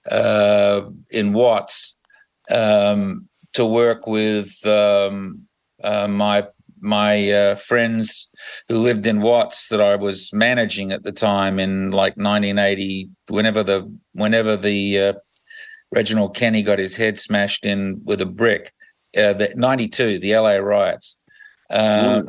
[0.09, 1.99] uh, in Watts
[2.49, 5.47] um, to work with um,
[5.83, 6.47] uh, my
[6.79, 8.29] my uh, friends
[8.69, 13.09] who lived in Watts that I was managing at the time in like 1980.
[13.27, 15.13] Whenever the whenever the uh,
[15.95, 18.73] Reginald Denny got his head smashed in with a brick.
[19.17, 21.17] Uh, the 92, the LA riots.
[21.69, 22.23] Uh,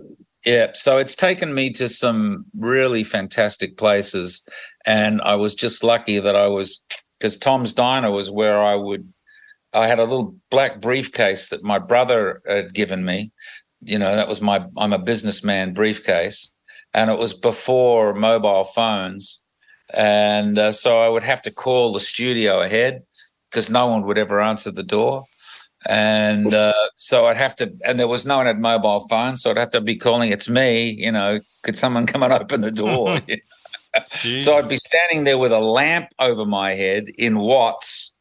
[0.45, 4.47] yeah, so it's taken me to some really fantastic places.
[4.87, 6.85] And I was just lucky that I was,
[7.19, 9.13] because Tom's Diner was where I would,
[9.73, 13.33] I had a little black briefcase that my brother had given me.
[13.81, 16.53] You know, that was my, I'm a businessman briefcase.
[16.95, 19.43] And it was before mobile phones.
[19.93, 23.03] And uh, so I would have to call the studio ahead
[23.57, 25.25] because no one would ever answer the door.
[25.89, 29.51] And uh, so I'd have to, and there was no one had mobile phones, so
[29.51, 32.71] I'd have to be calling, it's me, you know, could someone come and open the
[32.71, 33.19] door?
[34.09, 38.15] so I'd be standing there with a lamp over my head in Watts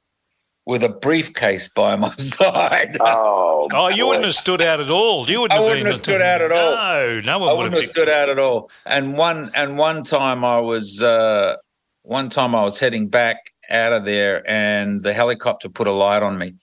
[0.65, 2.95] with a briefcase by my side.
[3.01, 5.29] Oh, Oh, you wouldn't have stood out at all.
[5.29, 6.75] You wouldn't I have wouldn't have stood out at all.
[6.75, 8.71] No, no I one would wouldn't have have stood out at all.
[8.85, 11.57] And one and one time I was uh,
[12.03, 16.23] one time I was heading back out of there, and the helicopter put a light
[16.23, 16.53] on me,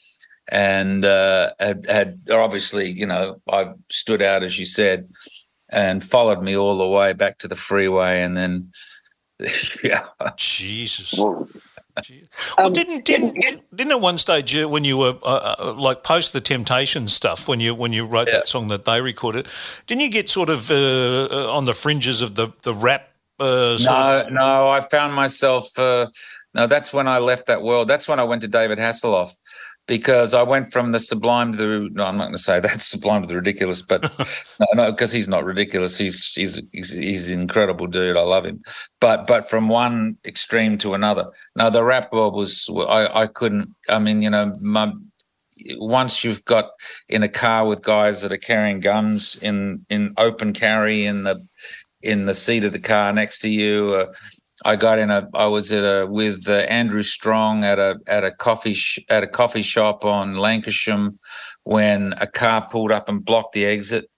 [0.51, 5.09] and uh, had, had obviously you know I stood out as you said,
[5.71, 8.71] and followed me all the way back to the freeway, and then
[9.83, 10.05] yeah,
[10.37, 11.15] Jesus.
[11.19, 11.49] Well,
[12.57, 13.35] Well, Um, didn't, didn't
[13.75, 17.47] didn't at one stage uh, when you were uh, uh, like post the Temptation stuff
[17.49, 18.35] when you when you wrote Yeah.
[18.39, 19.47] that song that they recorded,
[19.87, 23.09] didn't you get sort of uh, uh, on the fringes of the the rap?
[23.39, 25.69] Uh, sort of- no, no, I found myself.
[26.55, 27.89] No, that's when I left that world.
[27.89, 29.33] That's when I went to David Hasselhoff
[29.87, 31.89] because I went from the sublime to the.
[31.93, 34.03] No, I'm not going to say that's sublime to the ridiculous, but
[34.61, 35.97] no, no, because he's not ridiculous.
[35.97, 38.17] He's he's he's he's an incredible dude.
[38.17, 38.63] I love him.
[39.01, 41.31] But but from one extreme to another.
[41.57, 42.69] Now the rap world was.
[42.71, 43.75] I I couldn't.
[43.89, 44.93] I mean, you know, my
[45.77, 46.71] once you've got
[47.09, 51.47] in a car with guys that are carrying guns in in open carry in the
[52.03, 53.95] in the seat of the car next to you.
[53.95, 54.13] Uh,
[54.65, 55.29] I got in a.
[55.35, 59.23] I was at a with uh, Andrew Strong at a at a coffee sh- at
[59.23, 61.19] a coffee shop on Lankershim
[61.65, 64.11] when a car pulled up and blocked the exit,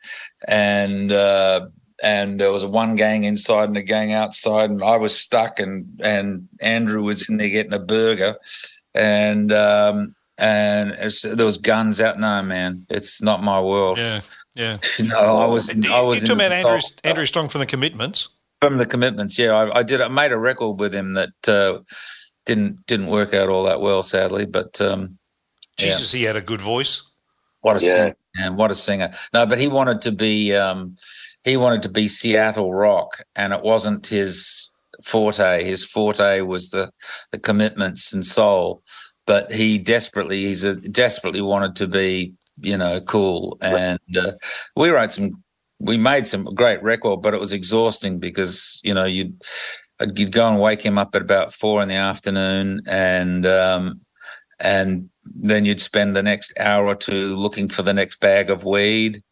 [0.46, 1.66] and uh,
[2.02, 5.86] and there was one gang inside and a gang outside, and I was stuck, and
[6.02, 8.36] and Andrew was in there getting a burger,
[8.94, 12.18] and um, and it's, there was guns out.
[12.18, 13.98] No man, it's not my world.
[13.98, 14.20] yeah,
[14.54, 14.78] yeah.
[15.00, 15.68] No, I was.
[15.68, 18.28] Do you, I was you talking in about Andrew, Andrew Strong from the Commitments?
[18.68, 19.38] From the commitments.
[19.38, 20.00] Yeah, I, I did.
[20.00, 21.80] I made a record with him that uh,
[22.46, 24.46] didn't didn't work out all that well, sadly.
[24.46, 25.08] But um,
[25.78, 25.88] Yeah.
[25.88, 27.02] Jesus, he had a good voice.
[27.62, 27.94] what a Yeah.
[27.96, 28.16] singer!
[28.36, 29.12] Man, what a singer!
[29.34, 30.96] No, but he wanted to be um,
[31.44, 34.74] he wanted to be Seattle rock, and it wasn't his
[35.04, 35.64] forte.
[35.64, 36.90] His forte was the
[37.32, 38.82] the commitments and soul.
[39.26, 44.32] But he desperately he's a, desperately wanted to be you know cool, and uh,
[44.76, 45.43] we wrote some
[45.84, 49.40] we made some great record, but it was exhausting because you know you'd
[50.14, 54.00] you'd go and wake him up at about four in the afternoon, and um,
[54.60, 58.64] and then you'd spend the next hour or two looking for the next bag of
[58.64, 59.22] weed.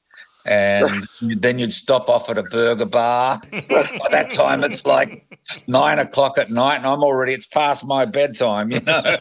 [0.44, 3.40] And then you'd stop off at a burger bar.
[3.68, 8.04] By that time, it's like nine o'clock at night, and I'm already, it's past my
[8.04, 9.02] bedtime, you know?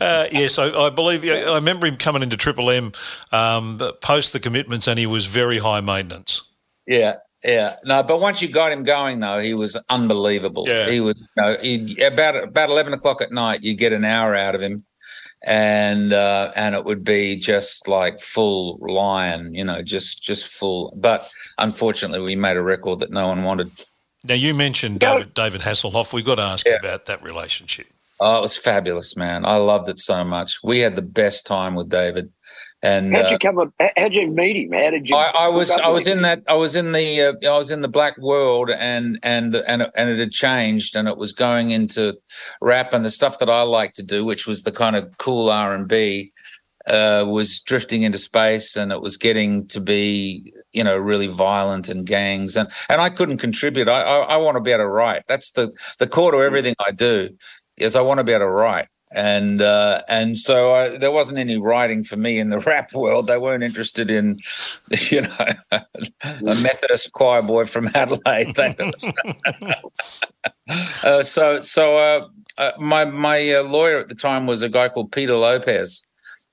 [0.00, 1.24] Uh, yes, I, I believe.
[1.24, 2.92] I remember him coming into Triple M
[3.32, 6.42] um, post the commitments, and he was very high maintenance.
[6.86, 7.76] Yeah, yeah.
[7.84, 10.64] No, but once you got him going, though, he was unbelievable.
[10.68, 10.88] Yeah.
[10.88, 13.62] He was you know, about about eleven o'clock at night.
[13.62, 14.84] You get an hour out of him,
[15.42, 20.92] and uh, and it would be just like full lion, you know, just just full.
[20.96, 23.70] But unfortunately, we made a record that no one wanted.
[24.24, 26.12] Now you mentioned David, David Hasselhoff.
[26.12, 27.86] We've got to ask you about that relationship.
[28.20, 29.44] Oh, it was fabulous, man.
[29.44, 30.58] I loved it so much.
[30.64, 32.32] We had the best time with David,
[32.82, 33.58] and How'd uh, you come?
[33.58, 34.72] up- How'd you meet him?
[34.72, 35.16] How did you?
[35.16, 36.18] I, I was I was him?
[36.18, 39.54] in that I was in the uh, I was in the black world and and
[39.56, 42.14] and and it had changed and it was going into
[42.60, 45.50] rap and the stuff that I like to do, which was the kind of cool
[45.50, 46.32] R and B.
[46.86, 51.88] uh, was drifting into space, and it was getting to be, you know, really violent
[51.90, 53.88] and gangs, and and I couldn't contribute.
[53.88, 55.22] I I, I want to be able to write.
[55.28, 57.30] That's the the core to everything I do.
[57.76, 61.38] Is I want to be able to write and uh, and so I, there wasn't
[61.38, 63.26] any writing for me in the rap world.
[63.26, 64.38] They weren't interested in,
[65.10, 65.84] you know, a
[66.42, 68.58] Methodist choir boy from Adelaide.
[71.02, 74.88] uh, so so uh, uh, my my uh, lawyer at the time was a guy
[74.88, 76.06] called Peter Lopez,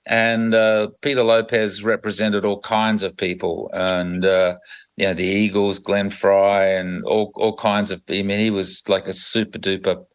[0.07, 4.25] and uh, Peter Lopez represented all kinds of people and.
[4.25, 4.55] Uh
[4.97, 8.01] yeah, the Eagles, Glenn Frey, and all all kinds of.
[8.07, 10.05] I mean, he was like a super duper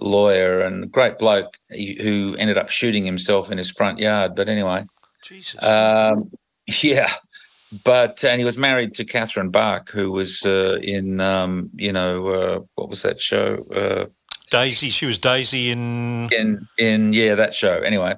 [0.00, 4.34] lawyer and great bloke who ended up shooting himself in his front yard.
[4.34, 4.86] But anyway,
[5.22, 5.62] Jesus.
[5.64, 6.30] Um,
[6.82, 7.10] yeah,
[7.84, 12.28] but and he was married to Catherine Bach, who was uh, in um, you know
[12.28, 13.64] uh, what was that show?
[13.74, 14.06] Uh,
[14.50, 14.88] Daisy.
[14.88, 17.74] She was Daisy in in in yeah that show.
[17.78, 18.14] Anyway,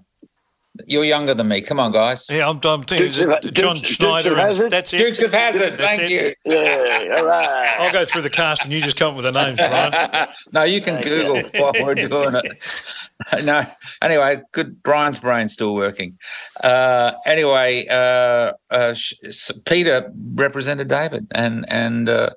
[0.86, 1.60] you're younger than me.
[1.60, 2.26] Come on, guys.
[2.30, 4.22] Yeah, I'm, I'm thinking Dukes of- John Dukes- Schneider.
[4.22, 4.70] Dukes of and- Hazzard?
[4.72, 4.98] that's it.
[4.98, 5.78] Dukes of Hazzard.
[5.78, 6.38] That's Thank it.
[6.46, 6.52] you.
[6.54, 7.76] Yeah, all right.
[7.78, 10.28] I'll go through the cast and you just come up with the names, Brian.
[10.52, 12.58] no, you can Google while we're doing it.
[13.44, 13.64] no,
[14.00, 14.82] anyway, good.
[14.82, 16.18] Brian's brain's still working.
[16.64, 18.94] Uh, anyway, uh, uh,
[19.66, 22.30] Peter represented David, and and uh,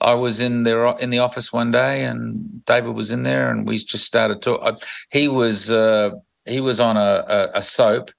[0.00, 3.66] I was in there in the office one day, and David was in there, and
[3.66, 4.78] we just started talking.
[5.10, 6.12] He was uh,
[6.50, 8.10] he was on a, a, a soap.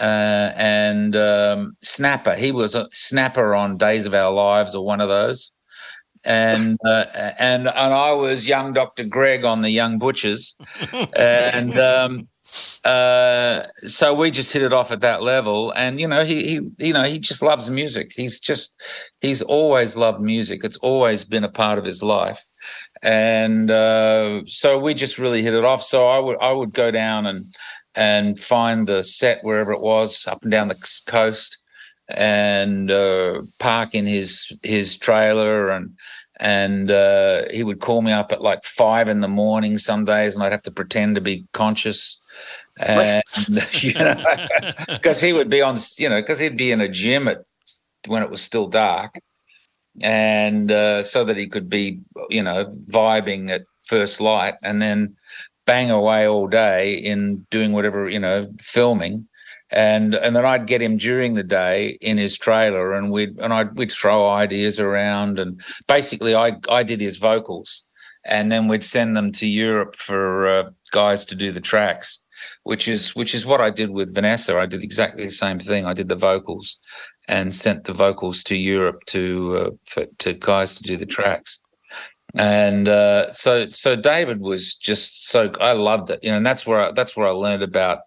[0.00, 5.00] Uh, and um, Snapper, he was a Snapper on Days of Our Lives or one
[5.00, 5.56] of those
[6.24, 7.04] and uh,
[7.38, 10.56] and and I was young Doctor Greg on the Young Butchers,
[11.16, 12.28] and um,
[12.84, 15.72] uh, so we just hit it off at that level.
[15.72, 18.12] And you know, he he you know he just loves music.
[18.14, 18.80] He's just
[19.20, 20.64] he's always loved music.
[20.64, 22.44] It's always been a part of his life,
[23.02, 25.82] and uh, so we just really hit it off.
[25.82, 27.54] So I would I would go down and
[27.94, 31.58] and find the set wherever it was up and down the coast
[32.08, 35.90] and uh, park in his his trailer and
[36.40, 40.34] and uh, he would call me up at like five in the morning some days
[40.34, 42.22] and I'd have to pretend to be conscious
[42.78, 43.22] and
[43.82, 44.14] you know
[44.88, 47.44] because he would be on you know because he'd be in a gym at
[48.06, 49.18] when it was still dark
[50.02, 55.14] and uh, so that he could be you know vibing at first light and then
[55.66, 59.26] bang away all day in doing whatever you know filming
[59.70, 63.52] and and then I'd get him during the day in his trailer, and we'd and
[63.52, 67.84] I'd we'd throw ideas around, and basically I I did his vocals,
[68.24, 72.24] and then we'd send them to Europe for uh, guys to do the tracks,
[72.62, 74.58] which is which is what I did with Vanessa.
[74.58, 75.84] I did exactly the same thing.
[75.84, 76.78] I did the vocals,
[77.28, 81.58] and sent the vocals to Europe to uh, for, to guys to do the tracks.
[82.34, 86.66] And uh, so, so David was just so I loved it, you know, and that's
[86.66, 88.00] where I, that's where I learned about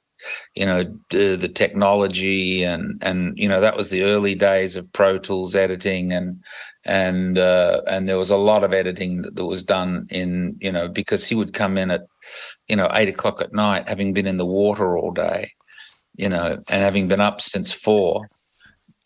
[0.56, 4.92] you know the, the technology and and you know that was the early days of
[4.94, 6.44] pro tools editing and
[6.86, 10.72] and uh and there was a lot of editing that, that was done in you
[10.72, 12.06] know because he would come in at
[12.68, 15.50] you know eight o'clock at night having been in the water all day
[16.16, 18.28] you know and having been up since four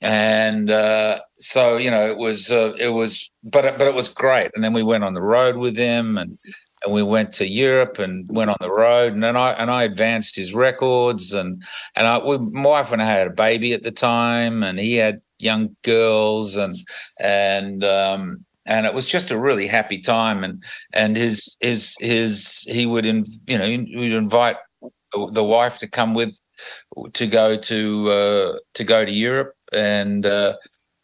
[0.05, 4.51] and uh so you know it was uh, it was but but it was great.
[4.53, 6.37] And then we went on the road with him and
[6.85, 9.83] and we went to Europe and went on the road, and then I and I
[9.83, 11.63] advanced his records, and
[11.95, 14.95] and I, we, my wife and I had a baby at the time, and he
[14.95, 16.77] had young girls, and
[17.19, 20.63] and um, and it was just a really happy time, and
[20.93, 24.57] and his his his he would in, you know he would invite
[25.31, 26.37] the wife to come with
[27.13, 30.55] to go to uh, to go to Europe, and uh,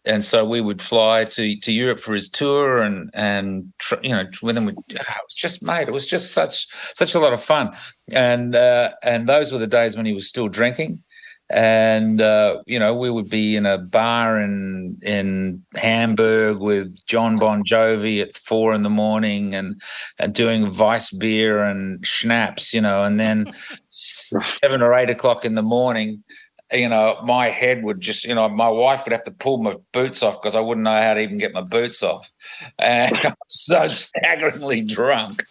[0.06, 4.26] and so we would fly to to Europe for his tour, and and you know
[4.42, 7.34] with him, we, ah, it was just mate, it was just such such a lot
[7.34, 7.72] of fun,
[8.12, 11.04] and uh, and those were the days when he was still drinking,
[11.52, 17.38] and uh, you know we would be in a bar in in Hamburg with Jon
[17.38, 19.80] Bon Jovi at four in the morning, and
[20.18, 23.54] and doing Vice beer and schnapps, you know, and then
[23.90, 26.24] seven or eight o'clock in the morning
[26.72, 29.76] you know, my head would just, you know, my wife would have to pull my
[29.92, 32.32] boots off because I wouldn't know how to even get my boots off.
[32.80, 35.44] And I was so staggeringly drunk.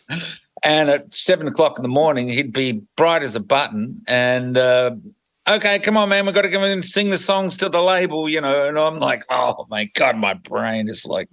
[0.63, 4.03] And at seven o'clock in the morning, he'd be bright as a button.
[4.07, 4.93] And, uh,
[5.49, 8.29] okay, come on, man, we've got to come and sing the songs to the label,
[8.29, 8.69] you know.
[8.69, 11.29] And I'm like, oh my God, my brain is like,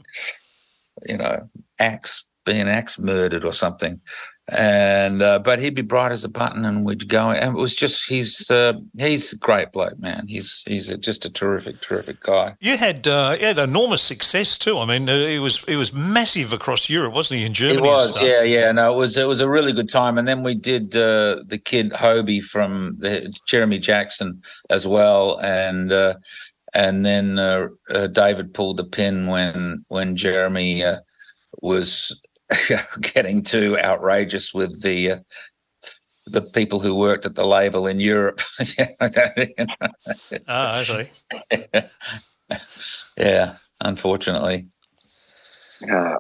[1.06, 1.50] you know,
[1.80, 4.02] axe, being axe murdered or something.
[4.50, 7.32] And uh, but he'd be bright as a button, and we'd go.
[7.32, 10.26] And it was just he's uh, he's a great bloke, man.
[10.28, 12.56] He's he's a, just a terrific, terrific guy.
[12.62, 14.78] You had uh, you had enormous success too.
[14.78, 17.46] I mean, uh, it was it was massive across Europe, wasn't he?
[17.46, 18.72] In Germany, It was, yeah, yeah.
[18.72, 20.18] No, it was it was a really good time.
[20.18, 25.92] And then we did uh, the kid Hobie from the Jeremy Jackson as well, and
[25.92, 26.16] uh,
[26.74, 31.00] and then uh, uh, David pulled the pin when when Jeremy uh,
[31.62, 32.22] was
[33.02, 35.12] getting too outrageous with the.
[35.12, 35.20] Uh,
[36.30, 38.42] the people who worked at the label in Europe,
[40.46, 41.08] Ah, I see.
[43.18, 44.68] yeah, unfortunately.
[45.90, 46.18] Uh,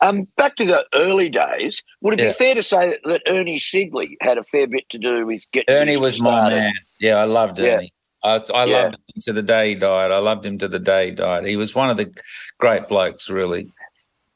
[0.00, 2.28] um, back to the early days, would it Yeah.
[2.30, 5.42] be fair to say that, that Ernie Sigley had a fair bit to do with
[5.52, 6.72] getting Ernie you was my man.
[6.98, 7.76] Yeah, I loved Yeah.
[7.76, 7.92] Ernie.
[8.24, 8.82] I, I Yeah.
[8.84, 10.10] loved him to the day he died.
[10.10, 11.44] I loved him to the day he died.
[11.44, 12.10] He was one of the
[12.58, 13.68] great blokes, really.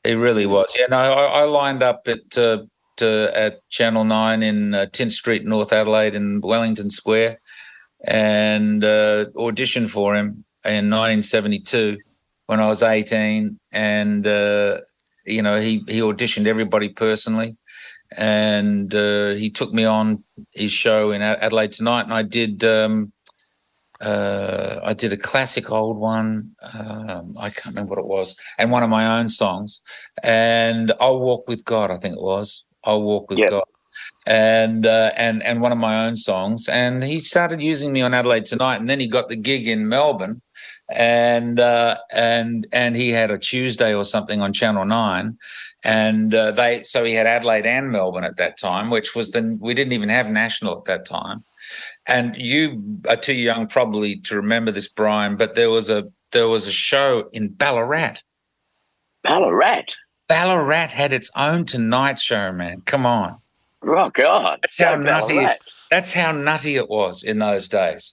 [0.06, 0.72] He really was.
[0.78, 2.64] Yeah, no, I, I lined up at uh,
[2.96, 7.40] to, at Channel Nine in uh, Tynte Street, North Adelaide, in Wellington Square,
[8.06, 11.98] and uh, auditioned for him in 1972
[12.46, 13.58] when I was 18.
[13.72, 14.80] And uh,
[15.24, 17.56] you know, he he auditioned everybody personally
[18.12, 23.12] and uh, he took me on his show in Adelaide tonight, and I did um,
[24.00, 26.52] uh, I did a classic old one.
[26.74, 29.80] Um, I can't remember what it was, and one of my own songs,
[30.22, 33.50] and "I'll Walk with God." I think it was "I'll Walk with Yep.
[33.50, 33.64] God,"
[34.26, 36.68] and uh, and and one of my own songs.
[36.68, 39.88] And he started using me on Adelaide tonight, and then he got the gig in
[39.88, 40.42] Melbourne,
[40.90, 45.38] and uh, and and he had a Tuesday or something on Channel Nine,
[45.84, 49.56] and uh, they so he had Adelaide and Melbourne at that time, which was the
[49.58, 51.44] we didn't even have national at that time.
[52.06, 56.48] And you are too young probably to remember this, Brian, but there was a there
[56.48, 58.16] was a show in Ballarat.
[59.22, 59.96] Ballarat.
[60.28, 62.82] Ballarat had its own Tonight Show, man.
[62.84, 63.38] Come on,
[63.82, 64.58] Oh, God.
[64.62, 68.12] That's how nutty it- that's how nutty it was in those days.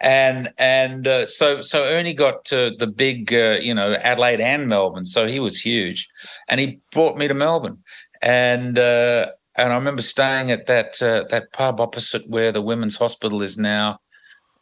[0.00, 4.68] And and uh, so so Ernie got to the big uh, you know Adelaide and
[4.68, 6.08] Melbourne, so he was huge,
[6.48, 7.82] and he brought me to Melbourne,
[8.22, 12.96] and uh, and I remember staying at that uh, that pub opposite where the women's
[12.96, 13.98] hospital is now.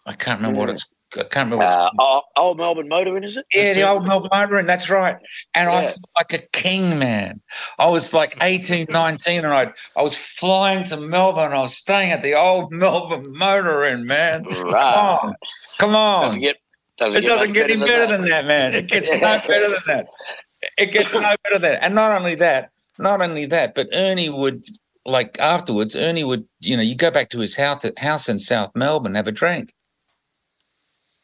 [0.06, 0.84] I can't remember what it's.
[1.14, 1.58] I can't remember.
[1.58, 3.46] What it's Uh, oh, old Melbourne Motor Inn, is it?
[3.54, 5.16] yeah, the old Melbourne Motor Inn, that's right.
[5.54, 7.40] And I felt like a king, man.
[7.78, 11.52] I was like 18, 19, and I I was flying to Melbourne.
[11.52, 14.44] I was staying at the old Melbourne Motor Inn, man.
[14.44, 15.34] Come on.
[15.78, 16.40] Come Doesn't on.
[16.40, 16.56] get,
[16.98, 18.74] doesn't It doesn't much get any better than that, man.
[18.74, 20.06] It gets no better than that.
[20.78, 21.84] It gets no better than that.
[21.84, 24.64] And not only that, not only that, but Ernie would
[25.06, 28.72] like afterwards, Ernie would, you know, you go back to his house house in South
[28.74, 29.72] Melbourne, have a drink.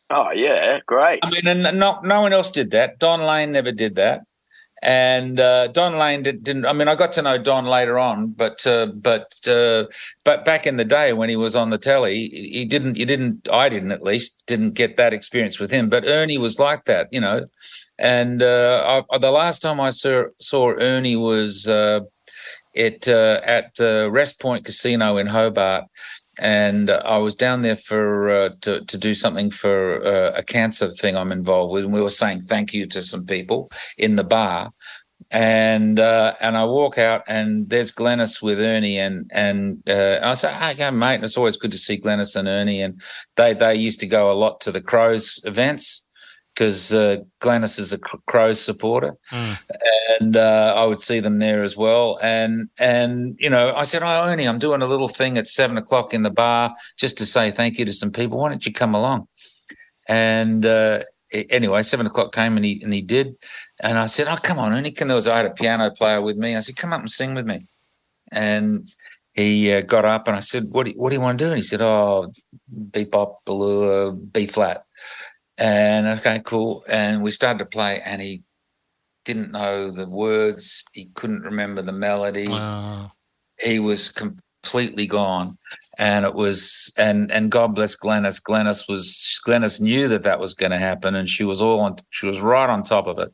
[0.09, 0.80] Oh, yeah.
[0.87, 1.20] Great.
[1.22, 2.99] I mean, and no, no one else did that.
[2.99, 4.22] Don Lane never did that,
[4.83, 6.66] and uh, Don Lane did, didn't.
[6.66, 9.85] I mean, I got to know Don later on, but uh, but uh,
[10.24, 12.97] but back in the day when he was on the telly, he he didn't.
[12.97, 13.49] You didn't.
[13.51, 15.89] I didn't at least didn't get that experience with him.
[15.89, 17.47] But Ernie was like that, you know.
[17.99, 22.01] And uh, I, the last time I saw saw Ernie was uh,
[22.75, 25.85] it uh, at the Wrest Point Casino in Hobart,
[26.39, 30.89] and I was down there for uh, to to do something for uh, a cancer
[30.89, 34.25] thing I'm involved with, and we were saying thank you to some people in the
[34.25, 34.73] bar,
[35.31, 40.35] and uh, and I walk out and there's Glennis with Ernie and and uh, I
[40.35, 43.01] say, "Hey, mate!" It's always good to see Glennis and Ernie, and
[43.37, 46.07] they they used to go a lot to the Crows events
[46.55, 49.16] because uh, Glennis is a Cr- Crows supporter,
[50.20, 52.18] and uh, I would see them there as well.
[52.22, 55.76] And and you know, I said, "Oh, Ernie, I'm doing a little thing at seven
[55.76, 58.38] o'clock in the bar just to say thank you to some people.
[58.38, 59.28] Why don't you come along?"
[60.09, 63.36] And uh, anyway, seven o'clock came and he and he did.
[63.80, 66.20] And I said, "Oh, come on, Ernie." Can there was I had a piano player
[66.20, 66.57] with me.
[66.57, 67.66] I said, "Come up and sing with me."
[68.30, 68.88] And
[69.34, 71.44] he uh, got up and I said, "What do you, what do you want to
[71.44, 72.30] do?" And he said, "Oh,
[72.90, 74.84] B pop, blue, B flat."
[75.59, 76.84] And okay, cool.
[76.88, 78.42] And we started to play, and he
[79.24, 80.84] didn't know the words.
[80.92, 82.48] He couldn't remember the melody.
[82.48, 83.12] Wow.
[83.61, 85.55] He was completely gone,
[85.98, 88.40] and it was and and God bless Glennis.
[88.42, 91.96] Glennis was Glennis knew that that was going to happen, and she was all on.
[92.11, 93.32] She was right on top of it,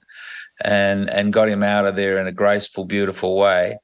[0.62, 3.78] and and got him out of there in a graceful, beautiful way.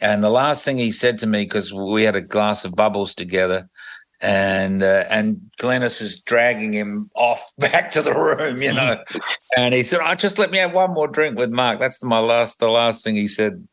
[0.00, 3.14] And the last thing he said to me, because we had a glass of bubbles
[3.14, 3.68] together,
[4.22, 9.02] and uh, and Glennis is dragging him off back to the room, you know.
[9.56, 12.18] and he said, "I just let me have one more drink with Mark." That's my
[12.18, 13.66] last, the last thing he said,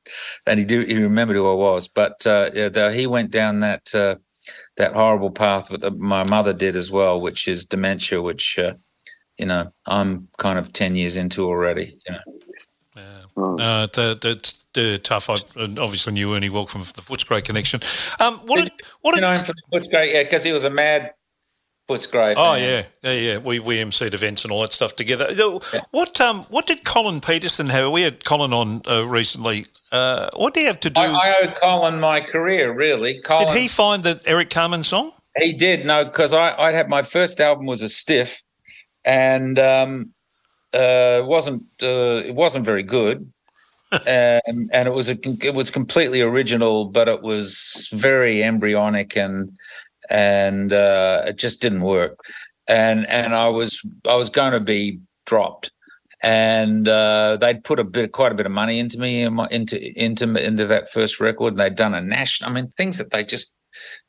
[0.46, 0.90] and he did.
[0.90, 4.16] He remembered who I was, but uh, yeah, he went down that uh,
[4.78, 8.74] that horrible path that my mother did as well, which is dementia, which uh,
[9.38, 11.98] you know I'm kind of ten years into already.
[12.06, 12.20] You know,
[13.36, 13.44] Yeah.
[13.44, 15.30] Uh, the, the, the tough.
[15.30, 17.82] I obviously knew Ernie Welk from the Footscray connection.
[18.20, 18.62] Um, what?
[18.62, 18.72] Did,
[19.02, 19.16] what?
[19.16, 21.14] You know him from Footscray, yeah, because he was a mad
[21.90, 22.36] Footscray.
[22.38, 23.38] Oh yeah, yeah, yeah.
[23.40, 25.28] We we emceed events and all that stuff together.
[25.92, 27.92] What um what did Colin Petersen have?
[27.92, 29.66] We had Colin on uh, recently.
[29.92, 31.02] Uh, what do you have to do?
[31.02, 33.20] I, I owe Colin my career, really.
[33.20, 35.12] Colin, did he find the Eric Carmen song?
[35.38, 38.42] He did, no, because I I had my first album was a stiff,
[39.04, 40.13] and um,
[40.74, 43.32] uh, wasn't uh, it wasn't very good,
[44.06, 44.42] and
[44.74, 49.58] and it was a it was completely original, but it was very embryonic and
[50.10, 52.18] and uh, it just didn't work,
[52.68, 55.72] and and I was I was going to be dropped.
[56.26, 59.46] And uh, they'd put a bit, quite a bit of money into me, in my,
[59.52, 61.52] into into into that first record.
[61.54, 62.50] And they'd done a national.
[62.50, 63.54] I mean, things that they just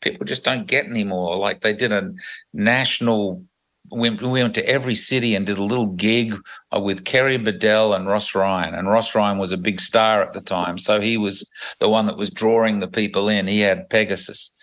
[0.01, 1.37] people just don't get anymore.
[1.37, 2.13] Like they did a
[2.53, 3.45] national.
[3.91, 6.35] We we went to every city and did a little gig
[6.75, 8.75] uh, with Kerry Bedell and Ross Ryan.
[8.75, 11.49] And Ross Ryan was a big star at the time, so he was
[11.81, 13.47] the one that was drawing the people in.
[13.47, 14.55] He had Pegasus,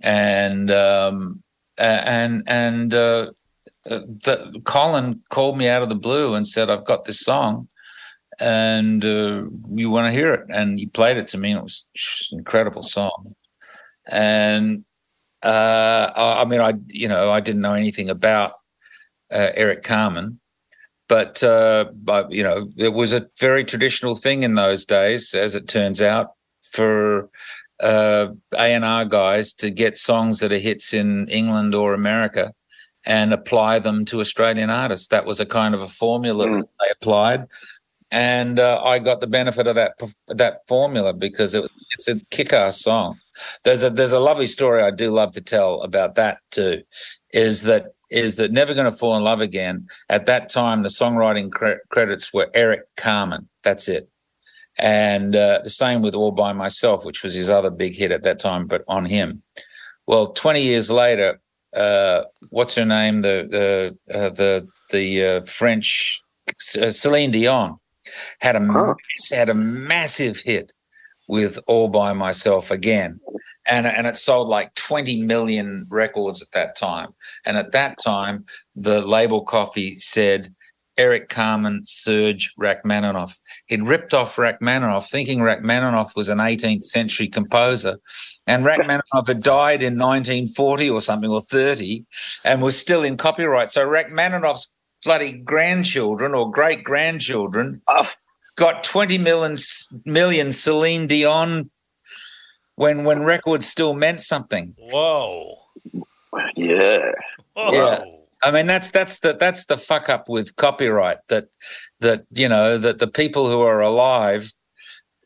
[0.00, 1.42] and um,
[1.76, 3.32] and and uh,
[3.90, 7.68] uh, the, Colin called me out of the blue and said, "I've got this song."
[8.40, 9.44] And uh,
[9.74, 10.46] you want to hear it?
[10.48, 11.86] And he played it to me, and it was
[12.32, 13.34] an incredible song
[14.06, 14.84] and
[15.42, 18.52] uh, I, I mean, I you know I didn't know anything about
[19.30, 20.40] uh, Eric Carmen,
[21.08, 25.54] but uh, but you know it was a very traditional thing in those days, as
[25.54, 26.32] it turns out,
[26.62, 27.28] for
[27.80, 32.52] uh, A and R guys to get songs that are hits in England or America
[33.04, 35.08] and apply them to Australian artists.
[35.08, 36.60] That was a kind of a formula Mm.
[36.60, 37.46] that they applied.
[38.12, 39.94] And uh, I got the benefit of that
[40.28, 43.18] that formula because it, it's a kick-ass song
[43.64, 46.82] there's a there's a lovely story I do love to tell about that too.
[47.32, 49.86] Is that is that never going to fall in love again?
[50.08, 53.48] At that time, the songwriting cre- credits were Eric Carmen.
[53.62, 54.08] That's it.
[54.78, 58.22] And uh, the same with All by Myself, which was his other big hit at
[58.24, 59.42] that time, but on him.
[60.06, 61.40] Well, 20 years later,
[61.74, 63.22] uh, what's her name?
[63.22, 66.22] The the uh, the the uh, French
[66.58, 67.78] Celine Dion
[68.40, 68.94] had a
[69.30, 70.72] had a massive hit
[71.28, 73.20] with All by Myself again.
[73.66, 77.14] And, and it sold like 20 million records at that time.
[77.46, 78.44] And at that time,
[78.74, 80.52] the label coffee said
[80.98, 83.38] Eric Carmen, Serge Rachmaninoff.
[83.66, 87.98] He'd ripped off Rachmaninoff, thinking Rachmaninoff was an 18th century composer.
[88.46, 92.04] And Rachmaninoff had died in 1940 or something, or 30,
[92.44, 93.70] and was still in copyright.
[93.70, 94.70] So Rachmaninoff's
[95.04, 98.08] bloody grandchildren or great grandchildren Oh.
[98.56, 99.56] got 20 million,
[100.04, 101.70] million Celine Dion
[102.76, 104.74] when when records still meant something.
[104.78, 105.54] Whoa.
[106.56, 107.12] Yeah.
[107.54, 107.72] Whoa.
[107.72, 108.00] Yeah.
[108.42, 111.48] I mean that's that's the that's the fuck up with copyright that
[112.00, 114.52] that you know that the people who are alive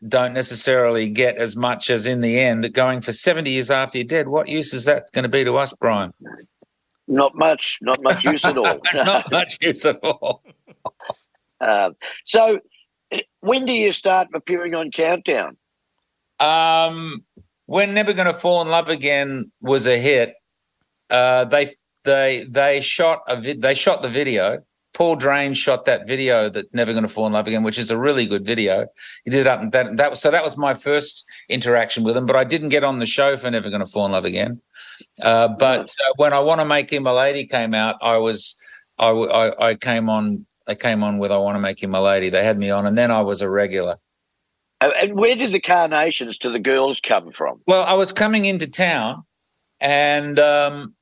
[0.07, 4.07] don't necessarily get as much as in the end going for 70 years after you're
[4.07, 4.29] dead.
[4.29, 6.12] What use is that going to be to us, Brian?
[7.09, 7.78] Not much.
[7.82, 8.80] Not much use at all.
[8.94, 10.42] Not much use at all.
[11.61, 12.61] Um, so,
[13.40, 15.57] when do you start appearing on Countdown?
[16.40, 17.24] Um,
[17.66, 20.34] We're Never Gonna Fall in Love Again was a hit.
[21.09, 21.70] Uh, they
[22.04, 24.59] they they shot a vid- they shot the video.
[24.92, 27.98] Paul Drane shot that video that Never Gonna Fall in Love Again, which is a
[27.98, 28.86] really good video.
[29.24, 32.16] He did it up and that that was so that was my first interaction with
[32.16, 34.61] him, but I didn't get on the show for Never Gonna Fall in Love Again.
[35.22, 38.57] Uh, but uh, when I Want to Make Him a Lady came out, I was
[38.99, 42.28] I I came on I came on with I Want to Make Him a Lady.
[42.28, 43.97] They had me on, and then I was a regular.
[44.80, 47.61] And where did the carnations to the girls come from?
[47.66, 49.24] Well, I was coming into town,
[49.80, 50.94] and um,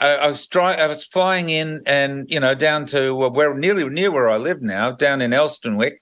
[0.00, 0.78] I, I was trying.
[0.78, 4.36] I was flying in, and you know, down to uh, where nearly near where I
[4.36, 5.98] live now, down in Elsternwick,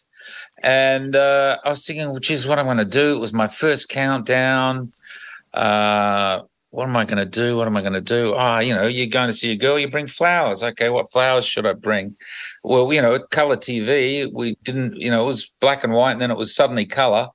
[0.63, 3.15] and uh, I was thinking, which is what I'm going to do.
[3.15, 4.93] It was my first countdown.
[5.55, 6.43] Uh,
[6.73, 7.57] what am I going to do?
[7.57, 8.35] What am I going to do?
[8.35, 10.63] Ah, you know, you're going to see a girl, you bring flowers.
[10.63, 12.17] Okay, what flowers should I bring?
[12.65, 16.21] Well, you know, color TV, we didn't, you know, it was black and white, and
[16.21, 17.29] then it was suddenly color.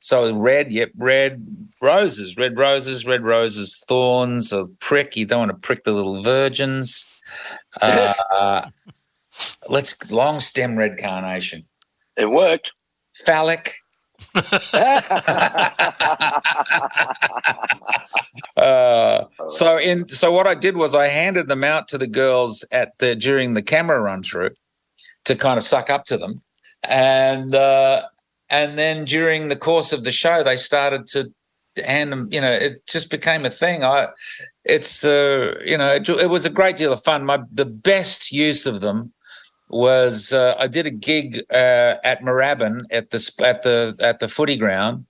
[0.00, 1.44] So red, yep, red
[1.82, 5.16] roses, red roses, red roses, thorns, a prick.
[5.16, 7.04] You don't want to prick the little virgins.
[7.82, 8.70] Uh,
[9.68, 11.64] let's long stem red carnation,
[12.16, 12.72] It worked.
[13.26, 13.74] phallic.
[18.56, 22.64] Uh, so in so what I did was I handed them out to the girls
[22.72, 24.50] at the during the camera run through
[25.26, 26.42] to kind of suck up to them,
[26.82, 28.02] and uh,
[28.50, 31.32] and then during the course of the show they started to
[31.84, 32.28] hand them.
[32.32, 33.84] You know, it just became a thing.
[33.84, 34.08] I
[34.64, 37.24] it's uh, you know it, it was a great deal of fun.
[37.24, 39.12] My the best use of them
[39.68, 44.28] was uh, I did a gig uh, at Moorabbin at the at the at the
[44.28, 45.06] footy ground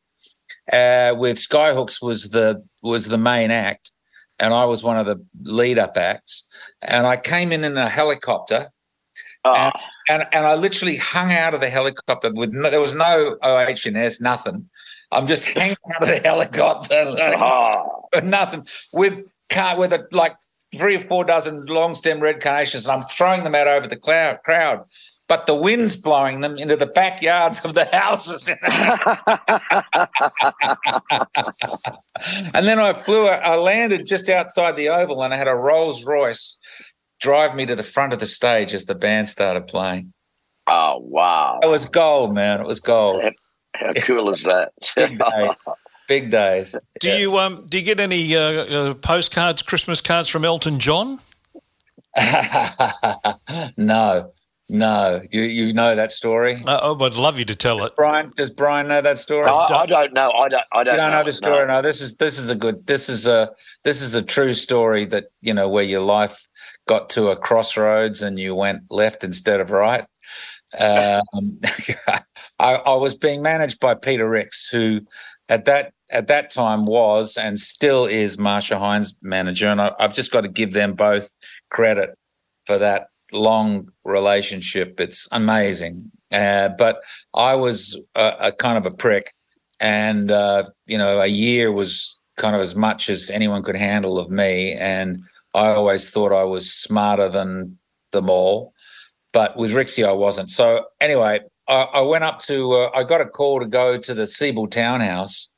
[0.72, 3.92] uh, with Skyhooks was the was the main act,
[4.38, 6.44] and I was one of the lead up acts.
[6.82, 8.70] And I came in in a helicopter,
[9.44, 9.70] Oh,
[10.08, 14.20] and and I literally hung out of the helicopter with no, there was no OHS,
[14.20, 14.68] nothing.
[15.10, 18.02] I'm just hanging out of the helicopter, oh.
[18.24, 20.36] nothing with car with a, like
[20.72, 23.96] three or four dozen long stem red carnations, and I'm throwing them out over the
[23.96, 24.84] cloud, crowd.
[25.28, 28.48] But the wind's blowing them into the backyards of the houses.
[32.54, 36.06] and then I flew, I landed just outside the Oval and I had a Rolls
[36.06, 36.58] Royce
[37.20, 40.14] drive me to the front of the stage as the band started playing.
[40.66, 41.60] oh, wow.
[41.62, 42.62] It was gold, man.
[42.62, 43.22] It was gold.
[43.74, 44.72] How cool is that?
[46.08, 46.72] Big days.
[46.72, 47.14] Big days.
[47.16, 51.20] Do you um do you get any uh, uh, postcards, Christmas cards from Elton John?
[53.76, 54.32] no,
[54.68, 55.20] no.
[55.30, 57.94] You you know that story, Uh, I would love you to tell it.
[57.94, 58.32] Brian?
[58.36, 59.48] Does Brian know that story?
[59.48, 60.30] I, I don't know.
[60.30, 60.64] I don't.
[60.72, 61.66] I don't, you don't know know the story.
[61.66, 61.82] No.
[61.82, 62.86] this is this is a good.
[62.86, 63.50] This is a
[63.84, 66.48] this is a true story that you know where your life
[66.86, 70.06] got to a crossroads and you went left instead of right.
[70.78, 71.60] Um,
[72.58, 75.02] I, I was being managed by Peter Rix, who
[75.48, 80.14] at that at that time was and still is Marcia Hines manager, and I, I've
[80.14, 81.34] just got to give them both
[81.70, 82.16] credit
[82.66, 85.00] for that long relationship.
[85.00, 86.10] It's amazing.
[86.30, 87.02] Uh, but
[87.34, 89.32] I was a, a kind of a prick,
[89.80, 94.18] and uh, you know, a year was kind of as much as anyone could handle
[94.18, 95.22] of me, and
[95.54, 97.78] I always thought I was smarter than
[98.12, 98.72] them all.
[99.32, 100.50] But with Rixie, I wasn't.
[100.50, 102.72] So anyway, I, I went up to.
[102.72, 105.52] Uh, I got a call to go to the Sebel Townhouse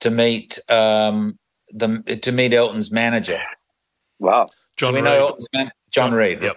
[0.00, 1.38] to meet um,
[1.72, 3.40] the to meet Elton's manager.
[4.18, 4.48] Wow.
[4.76, 5.04] John we Reid.
[5.04, 6.42] know Elton's man- John, Reid.
[6.42, 6.56] Yep.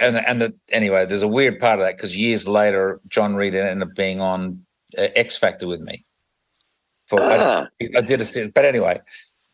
[0.00, 3.54] And and the anyway, there's a weird part of that because years later, John Reid
[3.54, 4.64] ended up being on
[4.98, 6.04] uh, X Factor with me.
[7.06, 7.66] For Ah.
[7.80, 9.00] I, I did a but anyway,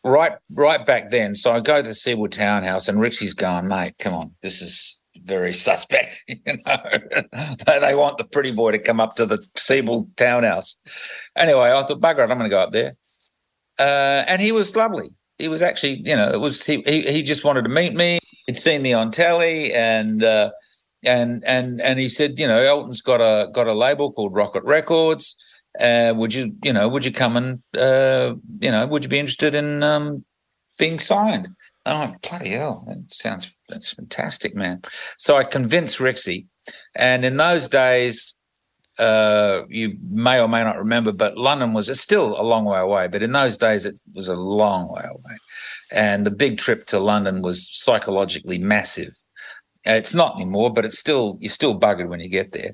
[0.03, 1.35] right right back then.
[1.35, 5.53] So I go to the Townhouse, and Richie's going, mate, come on, this is very
[5.53, 6.23] suspect.
[6.47, 10.79] You know, they want the pretty boy to come up to the Sebel Townhouse.
[11.35, 12.95] Anyway, I thought, bugger it, I'm going to go up there.
[13.77, 15.09] Uh, and he was lovely.
[15.37, 17.01] He was actually, you know, it was he, he.
[17.01, 18.19] He just wanted to meet me.
[18.47, 20.51] He'd seen me on telly, and uh,
[21.03, 24.63] and and and he said, you know, Elton's got a got a label called Rocket
[24.63, 25.35] Records.
[25.79, 29.19] Uh, would you, you know, would you come and, uh, you know, would you be
[29.19, 30.25] interested in um,
[30.79, 31.49] being signed?
[31.85, 34.81] Oh, bloody hell, that sounds that's fantastic, man.
[35.17, 36.45] So I convinced Rixie,
[36.95, 38.39] and in those days,
[38.99, 42.79] uh, you may or may not remember, but London was it's still a long way
[42.79, 43.07] away.
[43.07, 45.37] But in those days, it was a long way away,
[45.91, 49.13] and the big trip to London was psychologically massive.
[49.85, 52.71] It's not anymore, but it's still you're still buggered when you get there.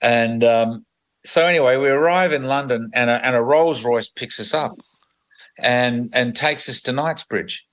[0.00, 0.86] And um,
[1.24, 4.72] so anyway, we arrive in London, and a, and a Rolls Royce picks us up,
[5.58, 7.67] and and takes us to Knightsbridge.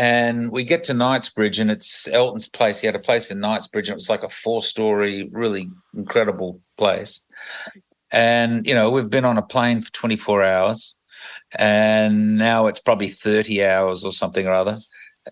[0.00, 2.80] And we get to Knightsbridge, and it's Elton's place.
[2.80, 7.22] He had a place in Knightsbridge, and it was like a four-story, really incredible place.
[8.10, 10.98] And you know, we've been on a plane for 24 hours,
[11.58, 14.78] and now it's probably 30 hours or something or other.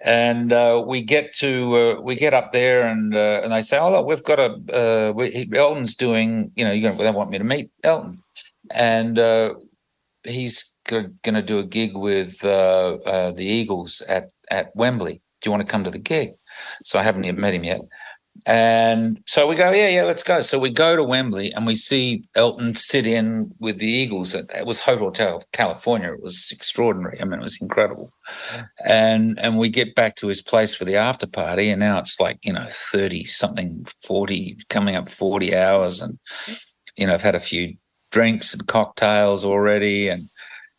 [0.05, 3.79] And uh, we get to uh, we get up there, and uh, and they say,
[3.79, 6.53] "Oh, look, we've got a uh, we, Elton's doing.
[6.57, 8.23] You know, you're gonna, they want me to meet Elton,
[8.71, 9.55] and uh,
[10.25, 15.21] he's going to do a gig with uh, the Eagles at at Wembley.
[15.41, 16.31] Do you want to come to the gig?
[16.85, 17.81] So I haven't even met him yet.
[18.47, 20.41] And so we go, yeah, yeah, let's go.
[20.43, 24.35] So we go to Wembley and we see Elton sit in with the Eagles.
[24.35, 26.13] It was Hotel California.
[26.13, 27.21] It was extraordinary.
[27.21, 28.13] I mean, it was incredible.
[28.87, 32.21] And and we get back to his place for the after party, and now it's
[32.21, 36.19] like you know thirty something, forty, coming up forty hours, and
[36.97, 37.77] you know I've had a few
[38.11, 40.31] drinks and cocktails already, and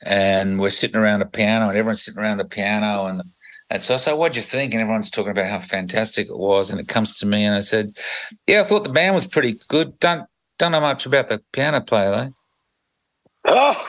[0.01, 3.21] and we're sitting around a piano, and everyone's sitting around the piano, and
[3.69, 6.69] and so I said, "What'd you think?" And everyone's talking about how fantastic it was,
[6.71, 7.97] and it comes to me, and I said,
[8.47, 9.99] "Yeah, I thought the band was pretty good.
[9.99, 12.33] Don't don't know much about the piano player though."
[13.45, 13.85] Oh.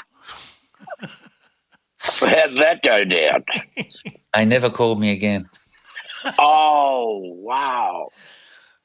[2.20, 3.44] How'd that go down?
[4.34, 5.46] They never called me again.
[6.38, 8.08] Oh, wow.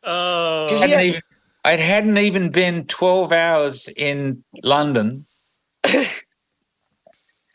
[0.04, 1.22] Oh, Cause Hadn't even-
[1.66, 5.26] it hadn't even been twelve hours in London,
[5.84, 6.08] and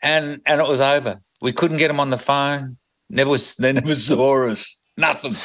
[0.03, 1.21] and it was over.
[1.41, 2.77] We couldn't get him on the phone.
[3.11, 3.55] Never was.
[3.55, 4.79] They never saw us.
[4.97, 5.35] Nothing.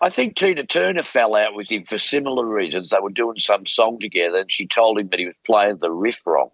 [0.00, 2.90] I think Tina Turner fell out with him for similar reasons.
[2.90, 5.90] They were doing some song together, and she told him that he was playing the
[5.90, 6.50] riff wrong.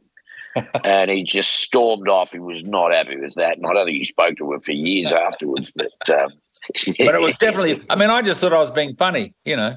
[0.84, 2.30] and he just stormed off.
[2.32, 3.56] He was not happy with that.
[3.56, 5.72] And I don't think he spoke to her for years afterwards.
[5.74, 6.30] But um,
[6.96, 7.82] But it was definitely.
[7.90, 9.34] I mean, I just thought I was being funny.
[9.44, 9.76] You know,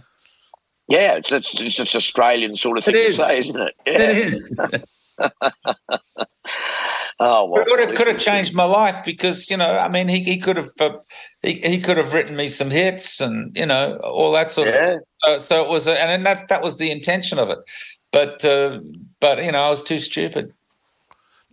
[0.88, 3.74] yeah, it's it's, it's, it's Australian sort of thing It to say, isn't it?
[3.86, 4.02] Yeah.
[4.02, 4.56] it is.
[7.20, 10.08] Oh well, It could have, could have changed my life because you know, I mean,
[10.08, 10.98] he, he could have uh,
[11.42, 15.00] he, he could have written me some hits and you know all that sort of.
[15.26, 17.58] Uh, so it was, a, and that that was the intention of it.
[18.12, 18.82] But uh,
[19.20, 20.54] but you know, I was too stupid.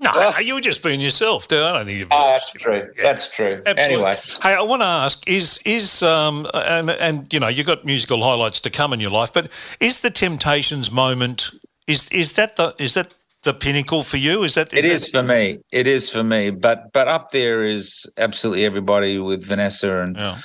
[0.00, 1.48] No, you were just being yourself.
[1.48, 1.62] Dude.
[1.62, 2.90] I don't think you've Oh, that's true.
[3.00, 3.60] That's true.
[3.64, 3.82] Absolutely.
[3.82, 7.86] Anyway, hey, I want to ask: is is um and and you know you've got
[7.86, 9.50] musical highlights to come in your life, but
[9.80, 11.52] is the Temptations moment
[11.86, 13.14] is is that the is that
[13.44, 14.42] the pinnacle for you?
[14.42, 15.58] Is that it is that- is for me.
[15.72, 16.50] It is for me.
[16.50, 20.38] But but up there is absolutely everybody with Vanessa and Yeah.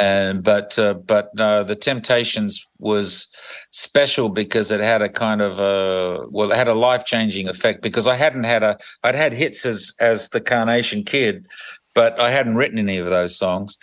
[0.00, 3.28] and but uh, but no, the Temptations was
[3.70, 7.82] special because it had a kind of a well, it had a life changing effect
[7.82, 11.46] because I hadn't had a I'd had hits as as the Carnation Kid,
[11.94, 13.78] but I hadn't written any of those songs.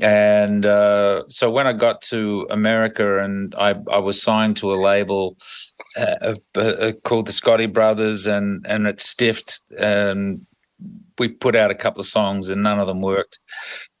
[0.00, 4.76] And uh, so when I got to America and I, I was signed to a
[4.76, 5.36] label
[5.98, 10.46] uh, uh, called the Scotty Brothers and and it stiffed and
[11.18, 13.38] we put out a couple of songs and none of them worked.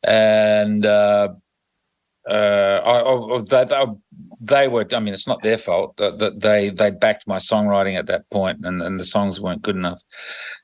[0.02, 1.28] And uh,
[2.28, 3.86] uh, I, I, they,
[4.40, 4.86] they, were.
[4.92, 8.64] I mean, it's not their fault that they they backed my songwriting at that point,
[8.64, 10.00] and, and the songs weren't good enough.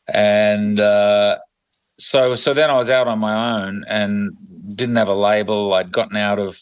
[0.07, 1.39] And uh,
[1.99, 4.33] so so then I was out on my own and
[4.75, 5.75] didn't have a label.
[5.75, 6.61] I'd gotten out of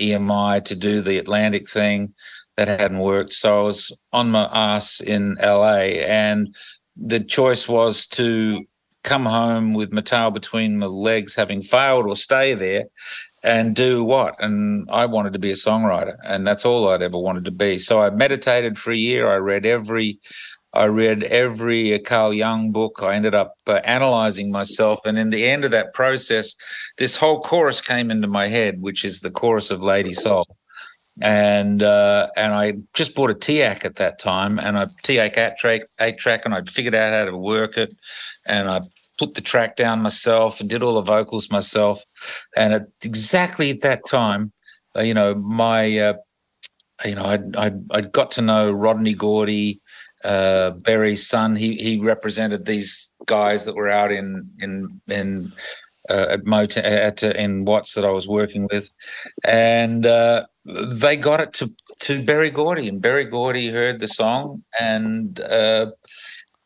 [0.00, 2.14] EMI to do the Atlantic thing
[2.56, 3.32] that hadn't worked.
[3.32, 6.54] So I was on my ass in LA, and
[6.96, 8.64] the choice was to
[9.04, 12.84] come home with my tail between my legs, having failed, or stay there
[13.44, 14.34] and do what?
[14.40, 17.78] And I wanted to be a songwriter, and that's all I'd ever wanted to be.
[17.78, 19.28] So I meditated for a year.
[19.28, 20.18] I read every,
[20.74, 23.00] I read every Carl Jung book.
[23.02, 26.54] I ended up uh, analyzing myself, and in the end of that process,
[26.98, 30.46] this whole chorus came into my head, which is the chorus of Lady Soul.
[31.20, 35.56] And uh, and I just bought a TEAC at that time, and I TEAC eight
[35.58, 37.96] track, eight track, and I figured out how to work it,
[38.46, 38.82] and I
[39.18, 42.04] put the track down myself and did all the vocals myself.
[42.56, 44.52] And at exactly at that time,
[44.96, 46.14] uh, you know, my, uh,
[47.04, 49.80] you know, I'd, I'd, I'd got to know Rodney Gordy,
[50.24, 51.56] uh, Berry's son.
[51.56, 55.52] He he represented these guys that were out in in in
[56.10, 58.90] uh, at Motown at uh, in Watts that I was working with,
[59.44, 64.62] and uh, they got it to to Berry Gordy, and Berry Gordy heard the song
[64.78, 65.40] and.
[65.40, 65.92] Uh,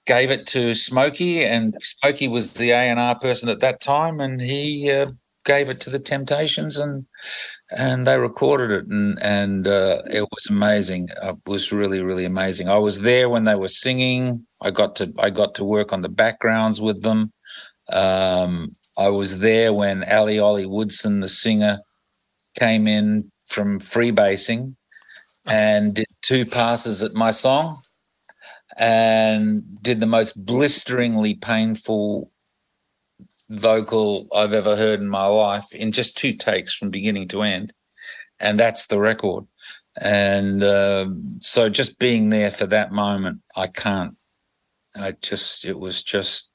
[0.04, 4.18] gave it to Smokey, and Smokey was the A and R person at that time,
[4.20, 5.06] and he uh,
[5.44, 7.06] gave it to the Temptations, and
[7.76, 11.08] and they recorded it, and and uh, it was amazing.
[11.22, 12.68] It was really really amazing.
[12.68, 14.46] I was there when they were singing.
[14.60, 17.32] I got to I got to work on the backgrounds with them.
[17.92, 21.80] Um, I was there when Ali Ollie Woodson, the singer,
[22.58, 24.76] came in from freebasing
[25.46, 27.78] and did two passes at my song
[28.78, 32.30] and did the most blisteringly painful
[33.52, 37.72] vocal I've ever heard in my life in just two takes from beginning to end.
[38.40, 39.46] And that's the record.
[40.00, 44.18] And um, so just being there for that moment, I can't,
[44.96, 46.50] I just, it was just,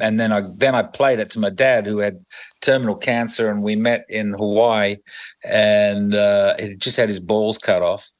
[0.00, 2.24] and then I then I played it to my dad who had
[2.60, 4.96] terminal cancer, and we met in Hawaii,
[5.44, 8.10] and uh, he just had his balls cut off,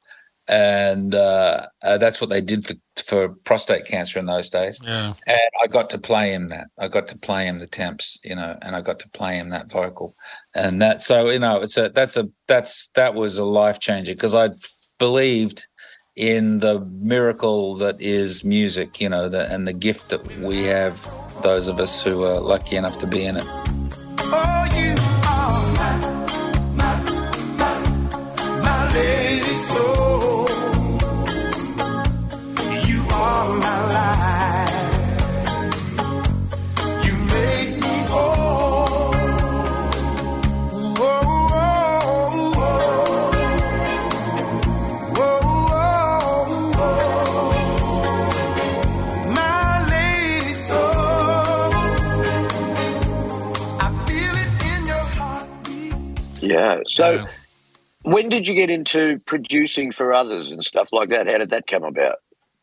[0.49, 4.81] and uh, uh, that's what they did for for prostate cancer in those days.
[4.83, 5.13] Yeah.
[5.27, 6.67] And I got to play him that.
[6.77, 9.49] I got to play him the temps, you know, and I got to play him
[9.49, 10.15] that vocal,
[10.55, 11.01] and that.
[11.01, 14.49] So you know, it's a that's a that's that was a life changer because I
[14.97, 15.67] believed
[16.15, 21.07] in the miracle that is music, you know, the, and the gift that we have.
[21.43, 23.78] Those of us who are lucky enough to be in it.
[56.53, 56.79] Yeah.
[56.87, 57.25] So, Yeah.
[58.03, 61.29] when did you get into producing for others and stuff like that?
[61.31, 62.17] How did that come about?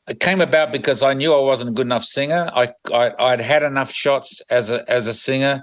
[0.09, 2.43] it came about because I knew I wasn't a good enough singer.
[2.55, 2.64] I,
[2.95, 5.55] I I'd had enough shots as a as a singer.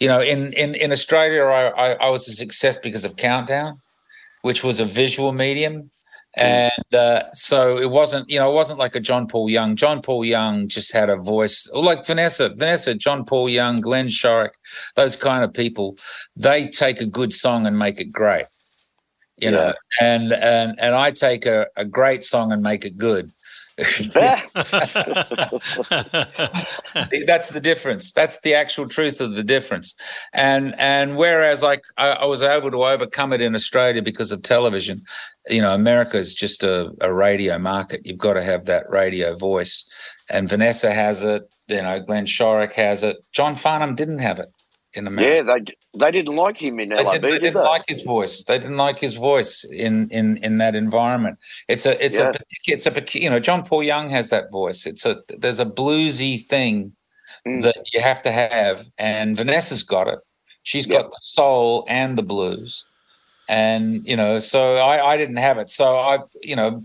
[0.00, 3.80] You know, in in in Australia, I, I I was a success because of Countdown,
[4.42, 5.90] which was a visual medium,
[6.36, 9.74] And uh, so it wasn't, you know, it wasn't like a John Paul Young.
[9.74, 14.50] John Paul Young just had a voice, like Vanessa, Vanessa, John Paul Young, Glenn Shorrock,
[14.96, 15.96] those kind of people.
[16.36, 18.44] They take a good song and make it great,
[19.38, 19.72] you know.
[19.98, 23.32] And and and I take a, a great song and make it good.
[27.26, 28.14] That's the difference.
[28.14, 29.94] That's the actual truth of the difference.
[30.32, 35.02] And and whereas I, I was able to overcome it in Australia because of television,
[35.48, 38.00] you know, America is just a, a radio market.
[38.06, 39.84] You've got to have that radio voice.
[40.30, 41.42] And Vanessa has it.
[41.68, 43.18] You know, Glenn Shorrock has it.
[43.32, 44.48] John Farnham didn't have it
[44.96, 45.34] in America.
[45.36, 45.74] yeah, they
[46.06, 47.68] they didn't like him in They LIB, didn't, they did didn't they?
[47.68, 48.44] like his voice.
[48.44, 51.38] They didn't like his voice in in in that environment.
[51.68, 52.32] It's a it's Yeah.
[52.34, 54.86] a it's a you know John Paul Young has that voice.
[54.86, 56.92] It's a there's a bluesy thing
[57.46, 57.62] Mm.
[57.62, 60.18] that you have to have, and Vanessa's got it.
[60.64, 61.02] She's Yeah.
[61.02, 62.84] got the soul and the blues,
[63.48, 65.70] and you know so I I didn't have it.
[65.70, 66.82] So I you know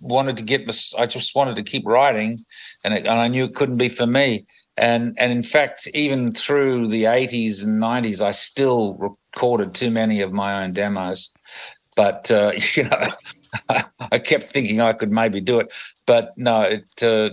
[0.00, 0.94] wanted to get this.
[0.94, 2.44] I just wanted to keep writing,
[2.84, 4.46] and it, and I knew it couldn't be for me.
[4.78, 10.20] And and in fact, even through the eighties and nineties, I still recorded too many
[10.20, 11.30] of my own demos.
[11.96, 13.08] But uh, you know,
[14.12, 15.72] I kept thinking I could maybe do it,
[16.06, 17.30] but no, it uh,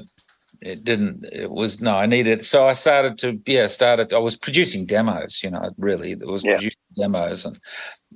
[0.62, 1.26] it didn't.
[1.32, 2.44] It was no, I needed.
[2.46, 4.12] So I started to yeah, started.
[4.12, 5.42] I was producing demos.
[5.44, 6.56] You know, really, it was Yeah.
[6.56, 7.58] producing demos, and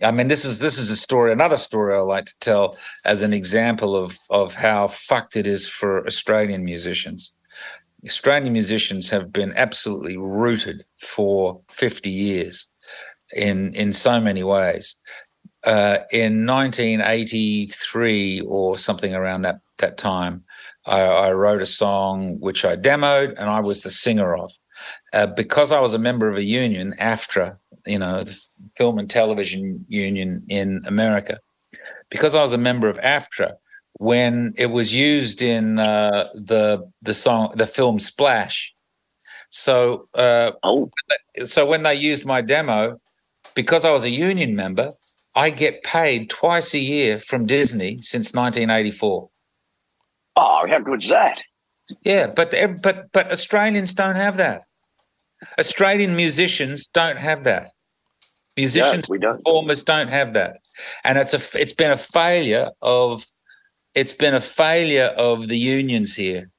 [0.01, 3.21] I mean, this is this is a story, another story I like to tell as
[3.21, 7.35] an example of of how fucked it is for Australian musicians.
[8.05, 12.71] Australian musicians have been absolutely rooted for 50 years
[13.35, 14.95] in in so many ways.
[15.65, 20.43] Uh, in 1983 or something around that that time,
[20.85, 24.51] I, I wrote a song which I demoed and I was the singer of.
[25.11, 28.39] Uh, because I was a member of a union, AFTRA, you know, the
[28.77, 31.39] Film and Television Union in America,
[32.09, 33.55] because I was a member of AFTRA,
[33.99, 38.73] when it was used in uh, the the song, the film Splash.
[39.51, 40.89] So, uh, Oh,
[41.45, 42.99] so when they used my demo,
[43.55, 44.93] because I was a union member,
[45.35, 49.29] I get paid twice a year from Disney since 1984.
[50.37, 51.41] oh, how good's that?
[52.03, 54.63] Yeah, but but but Australians don't have that.
[55.59, 57.71] Australian musicians don't have that.
[58.55, 59.43] Musicians, we don't.
[59.43, 60.59] performers don't have that,
[61.03, 63.25] and it's a it's been a failure of
[63.99, 66.49] it's been a failure of the unions here.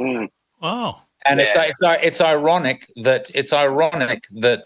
[0.00, 0.28] Mm.
[0.62, 1.02] Wow.
[1.26, 1.70] and it's Yeah.
[1.70, 4.64] it's it's ironic that it's ironic that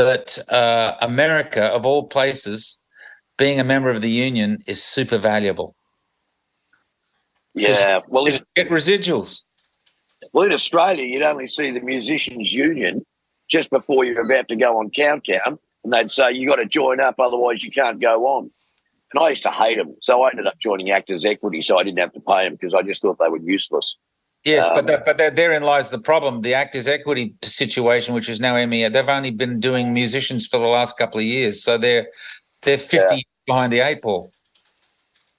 [0.00, 0.28] that
[0.60, 2.82] uh, America of all places,
[3.36, 5.74] being a member of the union, is super valuable.
[7.54, 8.00] Yeah.
[8.08, 9.44] Well, in, You get residuals.
[10.32, 13.04] well, in Australia, you'd only see the musicians' union
[13.48, 17.00] just before you're about to go on countdown, and they'd say you got to join
[17.00, 18.50] up, otherwise you can't go on.
[19.12, 21.82] And I used to hate them, so I ended up joining Actors Equity, so I
[21.82, 23.96] didn't have to pay them because I just thought they were useless.
[24.44, 26.42] Yes, Um, but that, but that, therein lies the problem.
[26.42, 30.66] The Actors Equity situation, which is now MEA, they've only been doing musicians for the
[30.66, 32.08] last couple of years, so they're
[32.62, 34.30] they're fifty behind the eight ball.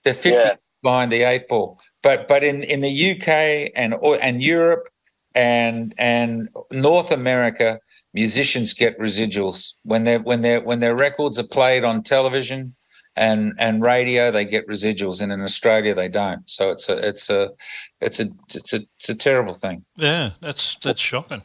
[0.03, 0.55] They're fifty Yeah.
[0.81, 1.79] behind the eight ball.
[2.01, 4.89] But but in, in the UK and and Europe
[5.35, 7.79] and and North America,
[8.13, 12.75] musicians get residuals when their when their when their records are played on television
[13.19, 14.31] and and radio.
[14.31, 16.49] They get residuals, and in Australia they don't.
[16.49, 17.51] So it's a it's a
[17.99, 19.83] it's a it's a, it's a terrible thing.
[19.97, 21.41] Yeah, that's that's shocking.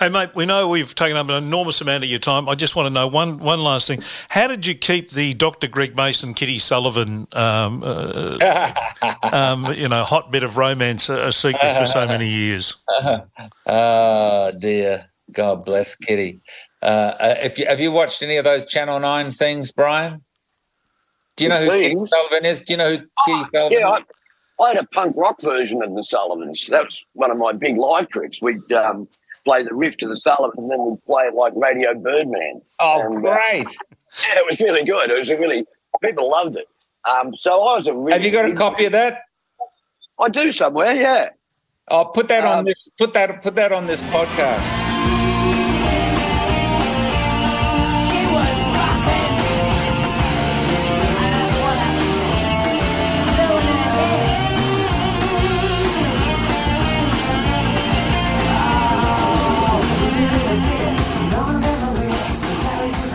[0.00, 2.48] Hey, mate, we know we've taken up an enormous amount of your time.
[2.48, 4.02] I just want to know one one last thing.
[4.28, 5.68] How did you keep the Dr.
[5.68, 8.72] Greg Mason, Kitty Sullivan, um, uh,
[9.32, 12.76] um, you know, hot bit of romance a, a secret for so many years?
[13.66, 16.40] oh dear, God bless Kitty.
[16.82, 20.24] Uh, uh, if you have you watched any of those Channel Nine things, Brian?
[21.36, 22.10] Do you know who Things?
[22.10, 22.62] Sullivan is?
[22.62, 24.02] Do you know who Kitty Sullivan Yeah, is?
[24.58, 26.66] I, I had a punk rock version of the Sullivans.
[26.68, 28.40] That was one of my big live tricks.
[28.40, 29.06] We'd um,
[29.44, 32.62] play the riff to the Sullivans, and then we'd play it like Radio Birdman.
[32.80, 33.68] Oh, and, uh, great!
[34.30, 35.10] Yeah, it was really good.
[35.10, 35.66] It was a really
[36.02, 36.66] people loved it.
[37.06, 39.20] Um, so I was a really Have you got a copy of that?
[40.18, 40.94] I do somewhere.
[40.94, 41.30] Yeah.
[41.88, 42.88] I'll put that on Um, this.
[42.96, 43.42] Put that.
[43.42, 44.85] Put that on this podcast.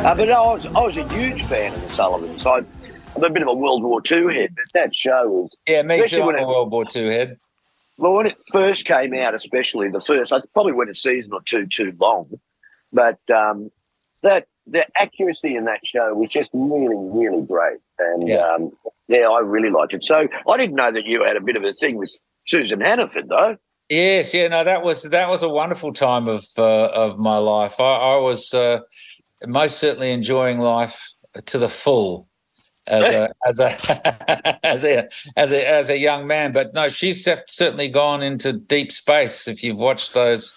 [0.04, 2.44] Uh, but I was, I was a huge fan of the Sullivans.
[2.46, 2.64] I,
[3.16, 6.08] I'm a bit of a World War II head, but that show was Yeah, me
[6.08, 6.26] too.
[6.26, 7.38] when I'm a World War II head.
[7.98, 11.42] Well, when it first came out, especially the first, I probably went a season or
[11.46, 12.32] two too long,
[12.92, 13.70] but um,
[14.24, 17.78] that the accuracy in that show was just really, really great.
[18.00, 18.38] and Yeah.
[18.38, 18.72] um,
[19.08, 20.04] yeah, I really liked it.
[20.04, 23.30] So I didn't know that you had a bit of a thing with Susan Hannaford,
[23.30, 23.58] though.
[23.88, 27.78] Yes, yeah, no, that was that was a wonderful time of uh, of my life.
[27.80, 28.80] I, I was uh,
[29.48, 31.14] most certainly enjoying life
[31.46, 32.28] to the full
[32.88, 36.52] as a as a as a as a as a young man.
[36.52, 39.48] But no, she's certainly gone into deep space.
[39.48, 40.54] If you've watched those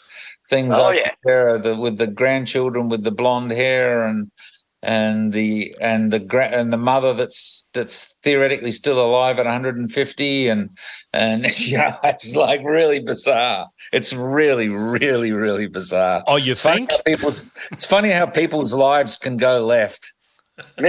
[0.48, 1.12] things Oh, over yeah.
[1.24, 4.30] there, the, with the grandchildren with the blonde hair and
[4.84, 10.48] and the and the gra- and the mother that's that's theoretically still alive at 150
[10.48, 10.70] and
[11.12, 16.60] and you know it's like really bizarre it's really really really bizarre Oh, you It's
[16.60, 16.90] funny think?
[16.92, 20.12] how people's it's funny how people's lives can go left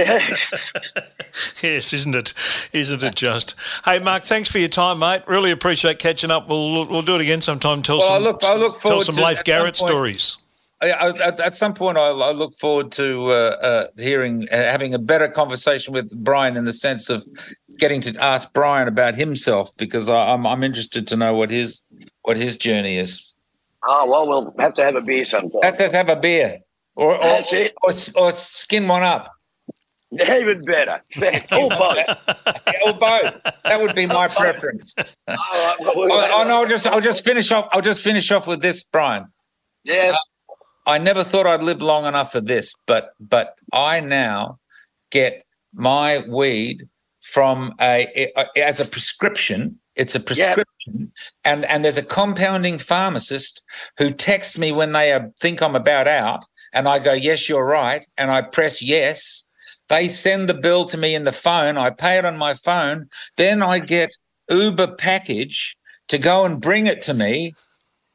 [1.62, 2.32] Yes, isn't it?
[2.72, 3.54] Isn't it just?
[3.84, 5.22] Hey, Mark, thanks for your time, mate.
[5.26, 6.48] Really appreciate catching up.
[6.48, 7.82] We'll we'll do it again sometime.
[7.82, 9.88] Tell Well, I some look- I look tell some to- Leif at some Garrett point-
[9.90, 10.38] stories.
[10.82, 14.56] I, I, at, at some point, I, I look forward to uh, uh, hearing, uh,
[14.56, 17.24] having a better conversation with Brian in the sense of
[17.78, 21.82] getting to ask Brian about himself because I, I'm I'm interested to know what his
[22.22, 23.34] what his journey is.
[23.86, 25.60] oh well, we'll have to have a beer sometime.
[25.62, 26.60] Let's just have a beer,
[26.94, 27.40] or or,
[27.82, 29.30] or, or skin one up,
[30.12, 31.02] Even better.
[31.52, 31.98] Or both.
[32.86, 33.42] or both.
[33.64, 34.94] That would be my preference.
[34.98, 37.66] All right, well, we'll- oh no, I'll just I'll just finish off.
[37.72, 39.26] I'll just finish off with this, Brian.
[39.84, 40.16] Yeah,
[40.86, 44.58] I never thought I'd live long enough for this, but but I now
[45.10, 46.88] get my weed
[47.20, 48.06] from a,
[48.36, 49.78] a- as a prescription.
[49.96, 51.12] It's a prescription,
[51.44, 53.62] and and there's a compounding pharmacist
[53.98, 58.04] who texts me when they think I'm about out, and I go, yes, you're right,
[58.16, 59.46] and I press yes.
[59.88, 61.76] They send the bill to me in the phone.
[61.76, 63.08] I pay it on my phone.
[63.36, 64.10] Then I get
[64.50, 65.76] Uber package
[66.08, 67.52] to go and bring it to me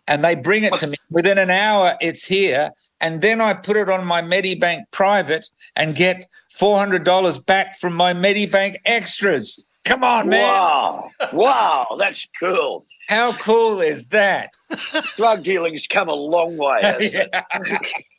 [0.08, 0.97] and they bring it to me.
[1.10, 5.45] Within an hour it's here and then i put it on my medibank private
[5.76, 9.66] and get $400 back from my medibank extras.
[9.84, 10.54] Come on man.
[10.54, 12.86] Wow, wow, that's cool.
[13.08, 14.49] how cool is that?
[15.18, 16.80] Drug dealing's come a long way.
[16.82, 17.34] hasn't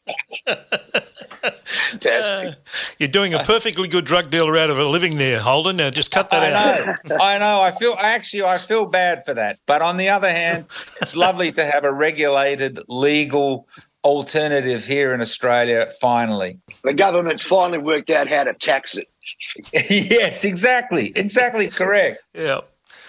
[0.46, 0.58] it?
[1.92, 2.48] Fantastic.
[2.48, 5.76] Uh, you're doing a perfectly good drug dealer out of a living there, Holden.
[5.76, 6.88] Now just cut that out.
[6.88, 7.60] I know, I know.
[7.60, 9.58] I feel actually, I feel bad for that.
[9.66, 10.66] But on the other hand,
[11.00, 13.66] it's lovely to have a regulated, legal
[14.04, 15.86] alternative here in Australia.
[16.00, 19.08] Finally, The government's finally worked out how to tax it.
[19.72, 22.18] yes, exactly, exactly correct.
[22.34, 22.60] Yeah.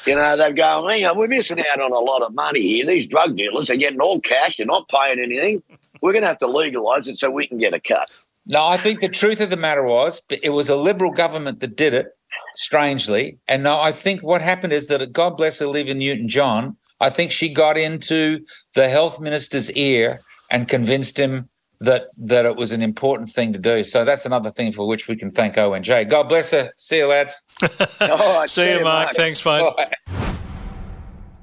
[0.05, 2.85] You know, they're going, hey, we're missing out on a lot of money here.
[2.85, 4.57] These drug dealers are getting all cash.
[4.57, 5.63] They're not paying anything.
[6.03, 8.11] We're going to have to legalise it so we can get a cut.
[8.45, 11.77] No, I think the truth of the matter was it was a liberal government that
[11.77, 12.07] did it,
[12.55, 13.37] strangely.
[13.47, 17.31] And no, I think what happened is that God bless Olivia Newton John, I think
[17.31, 18.43] she got into
[18.75, 20.19] the health minister's ear
[20.51, 21.47] and convinced him
[21.79, 23.81] that that it was an important thing to do.
[23.85, 26.09] So that's another thing for which we can thank ONJ.
[26.09, 26.73] God bless her.
[26.75, 27.45] See you, lads.
[28.01, 29.13] All right, See you, Mark.
[29.13, 29.63] Thanks, mate.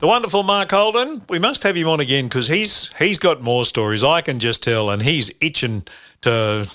[0.00, 1.20] The wonderful Mark Holden.
[1.28, 4.02] We must have him on again because he's he's got more stories.
[4.02, 5.84] I can just tell, and he's itching
[6.22, 6.66] to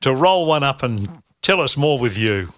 [0.00, 2.52] to roll one up and tell us more with you.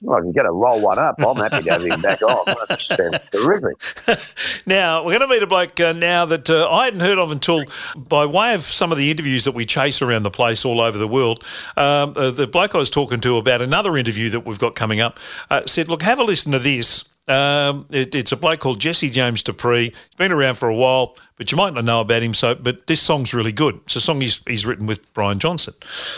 [0.00, 2.44] Well, if you're going to roll one up, I'm happy to have him back on.
[2.46, 4.62] That sounds terrific.
[4.66, 7.32] Now we're going to meet a bloke uh, now that uh, I hadn't heard of
[7.32, 7.64] until
[7.96, 10.96] by way of some of the interviews that we chase around the place all over
[10.96, 11.42] the world.
[11.76, 15.00] Um, uh, the bloke I was talking to about another interview that we've got coming
[15.00, 15.18] up
[15.50, 19.10] uh, said, "Look, have a listen to this." Um, it, it's a bloke called Jesse
[19.10, 19.90] James Dupree.
[19.90, 22.34] He's been around for a while, but you might not know about him.
[22.34, 23.76] So, but this song's really good.
[23.84, 25.74] It's a song he's, he's written with Brian Johnson.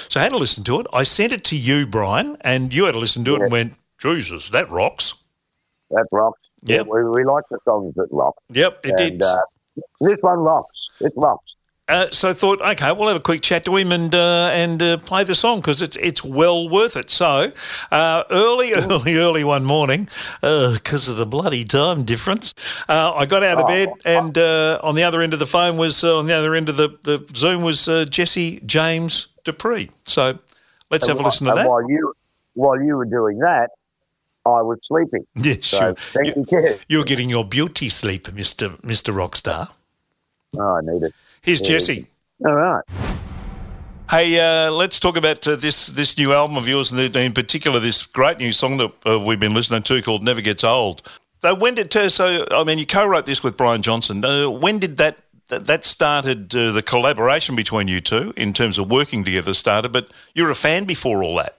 [0.09, 0.87] So I had to listen to it.
[0.93, 3.75] I sent it to you, Brian, and you had to listen to it and went,
[3.99, 5.23] "Jesus, that rocks."
[5.91, 6.41] That rocks.
[6.65, 6.87] Yep.
[6.87, 8.35] We, we like the songs that rock.
[8.51, 9.23] Yep, it and did.
[9.23, 9.37] uh,
[10.01, 10.89] this one rocks.
[11.01, 11.55] It rocks.
[11.89, 14.81] Uh, so I thought, okay, we'll have a quick chat to him and uh, and
[14.81, 17.11] uh, play the song because it's it's well worth it.
[17.11, 17.53] So
[17.91, 20.09] uh, early, early, early one morning,
[20.41, 22.55] because of the bloody time difference,
[22.89, 25.77] uh, I got out of bed and uh, on the other end of the phone
[25.77, 29.91] was uh, on the other end of the, the Zoom was uh, Jesse James Dupree.
[30.05, 30.39] So
[30.91, 31.69] let's have a listen to that.
[31.69, 32.15] While you,
[32.55, 33.71] while you were doing that,
[34.47, 35.27] I was sleeping.
[35.35, 36.25] Yeah, So sure.
[36.25, 39.69] you, you you're getting your beauty sleep, Mister Mister Rockstar.
[40.57, 41.15] Oh, I need it.
[41.43, 41.67] Here's Yeah.
[41.79, 42.07] Jesse.
[42.47, 42.85] All right.
[44.11, 47.81] Hey, uh, let's talk about uh, this this new album of yours, and in particular
[47.81, 51.03] this great new song that uh, we've been listening to called "Never Gets Old."
[51.41, 52.47] So when did uh, so?
[52.51, 54.25] I mean, you co-wrote this with Brian Johnson.
[54.25, 56.55] Uh, when did that that, that started?
[56.55, 59.91] Uh, the collaboration between you two in terms of working together started.
[59.93, 61.57] But you're a fan before all that.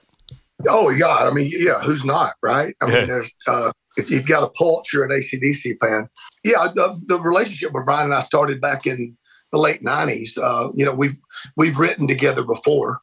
[0.68, 2.74] Oh yeah, I mean, yeah, who's not, right?
[2.80, 2.94] I Yeah.
[3.00, 6.08] mean, there's, uh, if you've got a pulse, you're an ACDC fan.
[6.44, 9.16] Yeah, the, the relationship with Brian and I started back in
[9.54, 10.36] the late '90s.
[10.36, 11.16] Uh, you know, we've
[11.56, 13.00] we've written together before,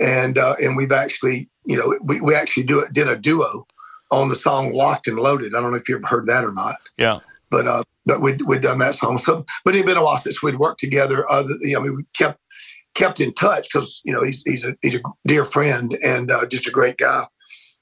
[0.00, 3.66] and uh, and we've actually you know, we, we actually do it, did a duo
[4.10, 5.54] on the song Locked and Loaded.
[5.54, 7.20] I don't know if you've heard that or not, Yeah.
[7.50, 9.16] but uh, but we'd, we'd done that song.
[9.18, 11.24] So, but it'd been a while since we'd worked together.
[11.30, 12.38] Other, you know, I mean, we kept
[12.94, 16.46] kept in touch because you know he's he's a he's a dear friend and uh,
[16.46, 17.24] just a great guy,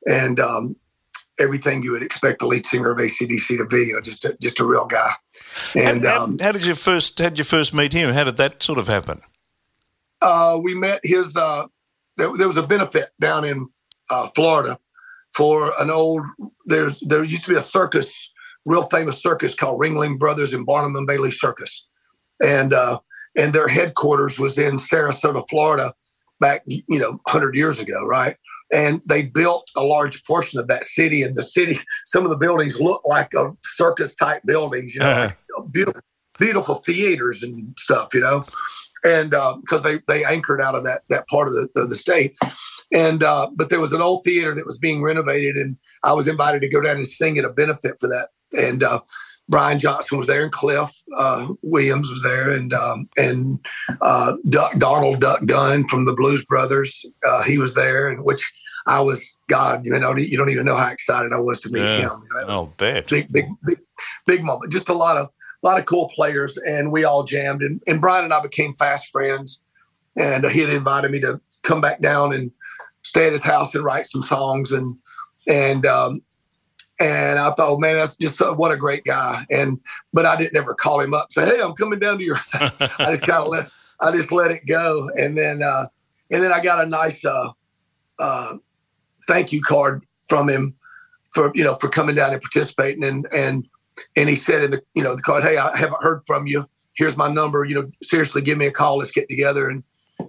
[0.08, 0.76] and um,
[1.38, 3.78] everything you would expect the lead singer of ACDC to be.
[3.78, 5.12] You know, just a, just a real guy.
[5.74, 8.14] And how, um, how did you first how did you first meet him?
[8.14, 9.22] How did that sort of happen?
[10.22, 11.36] uh, we met his.
[11.36, 11.66] Uh,
[12.16, 13.68] there, there was a benefit down in
[14.10, 14.78] uh, Florida
[15.34, 16.26] for an old.
[16.66, 18.32] There's there used to be a circus,
[18.64, 21.88] real famous circus called Ringling Brothers and Barnum and Bailey Circus,
[22.42, 23.00] and uh,
[23.36, 25.92] and their headquarters was in Sarasota, Florida,
[26.40, 28.36] back you know 100 years ago, right?
[28.72, 32.36] And they built a large portion of that city, and the city, some of the
[32.36, 35.30] buildings look like a circus type buildings, you know, Uh-huh.
[35.58, 36.00] like beautiful,
[36.38, 38.44] beautiful theaters and stuff, you know
[39.04, 42.36] and because they they anchored out of that that part of the of the state,
[42.92, 46.28] and uh, but there was an old theater that was being renovated, and I was
[46.28, 49.00] invited to go down and sing at a benefit for that, and uh,
[49.48, 53.58] Brian Johnson was there, and Cliff uh, Williams was there, and um, and
[54.00, 58.50] uh, Duck Donald Duck Dunn from the Blues Brothers, uh, he was there, and which
[58.86, 61.80] I was God, you know, you don't even know how excited I was to meet
[61.82, 61.98] Yeah.
[62.00, 62.22] him.
[62.34, 63.08] You know, Oh, bet.
[63.08, 63.78] big, big, big,
[64.26, 64.72] big moment.
[64.72, 65.28] Just a lot of,
[65.62, 67.62] lot of cool players, and we all jammed.
[67.62, 69.60] And, and Brian and I became fast friends.
[70.16, 72.50] And he had invited me to come back down and
[73.02, 74.72] stay at his house and write some songs.
[74.72, 74.96] And
[75.48, 76.22] and um,
[77.02, 79.44] and I thought, man, that's just so, what a great guy.
[79.50, 79.80] And
[80.12, 82.36] but I didn't ever call him up say, hey, I'm coming down to your.
[82.54, 85.86] I just kind of let I just let it go, and then uh,
[86.30, 87.50] and then I got a nice uh,
[88.18, 88.56] uh,
[89.26, 90.74] thank you card from him
[91.34, 93.04] for you know for coming down and participating.
[93.04, 93.68] And and
[94.16, 96.66] and he said in the you know the card hey i haven't heard from you.
[96.94, 97.64] Here's my number.
[97.64, 98.98] You know seriously give me a call.
[98.98, 99.82] Let's get together and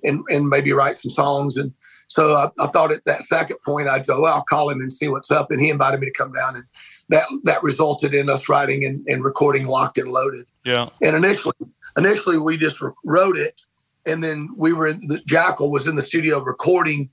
[0.03, 1.57] and and maybe write some songs.
[1.57, 1.73] And
[2.13, 4.91] so i, I thought at that second point i'd say well i'll call him and
[4.91, 6.65] see what's up and he invited me to come down and
[7.09, 10.87] that that resulted in us writing and, and recording locked and loaded Yeah.
[11.01, 11.55] and initially,
[11.97, 13.61] initially we just wrote it,
[14.05, 17.09] and then we were in the Jackyl was in the studio recording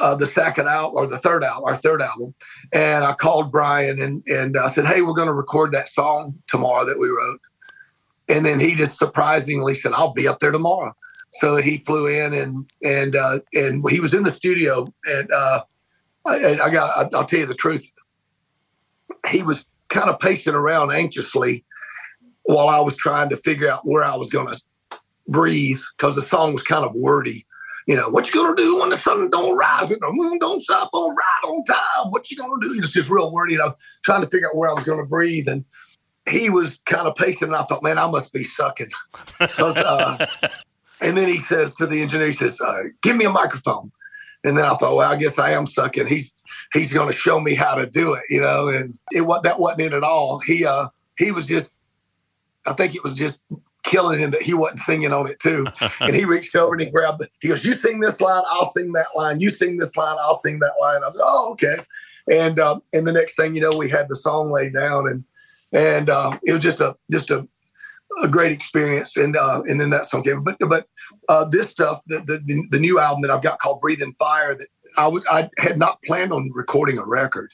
[0.00, 2.32] uh, the second album or the third album, our third album.
[2.72, 6.34] And I called Brian and and I said, "Hey, we're going to record that song
[6.46, 7.40] tomorrow that we wrote."
[8.28, 10.94] And then he just surprisingly said, "I'll be up there tomorrow."
[11.32, 15.62] So he flew in and and uh, and he was in the studio and uh,
[16.26, 17.90] I, I got I'll tell you the truth.
[19.30, 21.64] He was kind of pacing around anxiously
[22.44, 24.60] while I was trying to figure out where I was going to
[25.26, 27.44] breathe because the song was kind of wordy.
[27.86, 30.60] You know, what you gonna do when the sun don't rise and the moon don't
[30.60, 32.10] stop on right on time?
[32.10, 32.74] What you gonna do?
[32.76, 33.52] It's just real wordy.
[33.54, 33.74] You know,
[34.04, 35.64] trying to figure out where I was gonna breathe, and
[36.28, 37.48] he was kind of pacing.
[37.48, 38.90] And I thought, man, I must be sucking.
[39.38, 40.26] 'Cause, uh,
[41.00, 43.92] and then he says to the engineer, he says, uh, "Give me a microphone."
[44.44, 46.06] And then I thought, well, I guess I am sucking.
[46.06, 46.34] He's
[46.72, 48.68] he's going to show me how to do it, you know.
[48.68, 50.38] And it what that wasn't it at all.
[50.38, 51.72] He uh he was just,
[52.66, 53.40] I think it was just
[53.82, 55.66] killing him that he wasn't singing on it too.
[56.00, 57.28] and he reached over and he grabbed the.
[57.40, 59.40] He goes, "You sing this line, I'll sing that line.
[59.40, 61.76] You sing this line, I'll sing that line." I was, "Oh, okay."
[62.30, 65.24] And um, and the next thing you know, we had the song laid down, and
[65.72, 67.48] and uh, it was just a just a
[68.22, 69.16] a great experience.
[69.16, 70.42] And uh, and then that song came.
[70.42, 70.86] But but
[71.28, 74.68] uh, this stuff, the, the the new album that I've got called "Breathing Fire," that
[74.96, 77.50] I was I had not planned on recording a record.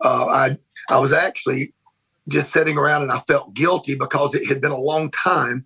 [0.00, 0.58] Uh, I
[0.90, 1.74] I was actually
[2.28, 5.64] just sitting around and I felt guilty because it had been a long time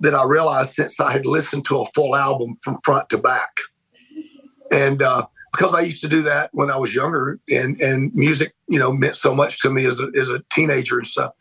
[0.00, 3.50] that I realized since I had listened to a full album from front to back.
[4.70, 8.54] And uh, because I used to do that when I was younger and, and music,
[8.68, 11.32] you know, meant so much to me as a, as a teenager and stuff.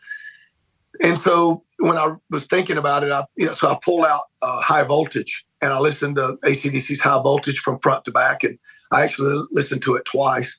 [1.01, 4.21] And so when I was thinking about it, I, you know, so I pulled out
[4.41, 8.43] uh, high voltage and I listened to ACDC's high voltage from front to back.
[8.43, 8.57] And
[8.91, 10.57] I actually listened to it twice.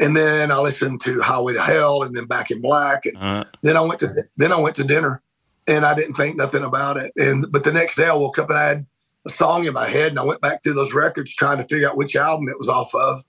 [0.00, 3.04] And then I listened to Highway to Hell and then Back in Black.
[3.04, 5.22] And Uh, then I went to then I went to dinner,
[5.66, 7.12] and I didn't think nothing about it.
[7.16, 8.86] And but the next day I woke up and I had
[9.26, 11.88] a song in my head, and I went back through those records trying to figure
[11.88, 13.24] out which album it was off of.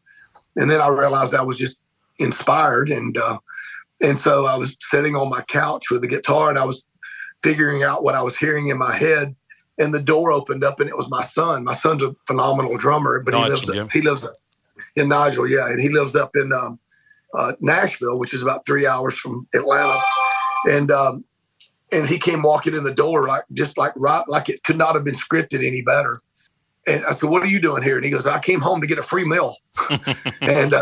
[0.55, 1.79] And then I realized I was just
[2.19, 3.39] inspired, and uh,
[4.01, 6.83] and so I was sitting on my couch with the guitar, and I was
[7.41, 9.35] figuring out what I was hearing in my head.
[9.77, 11.63] And the door opened up, and it was my son.
[11.63, 13.87] My son's a phenomenal drummer, but he lives yeah.
[13.91, 14.27] he lives
[14.97, 16.79] in Nigel, yeah, and he lives up in um,
[17.33, 20.01] uh, Nashville, which is about three hours from Atlanta.
[20.69, 21.23] And um,
[21.91, 24.95] and he came walking in the door like just like right like it could not
[24.95, 26.19] have been scripted any better.
[26.87, 28.87] And I said, "What are you doing here?" And he goes, "I came home to
[28.87, 29.55] get a free meal."
[30.41, 30.73] and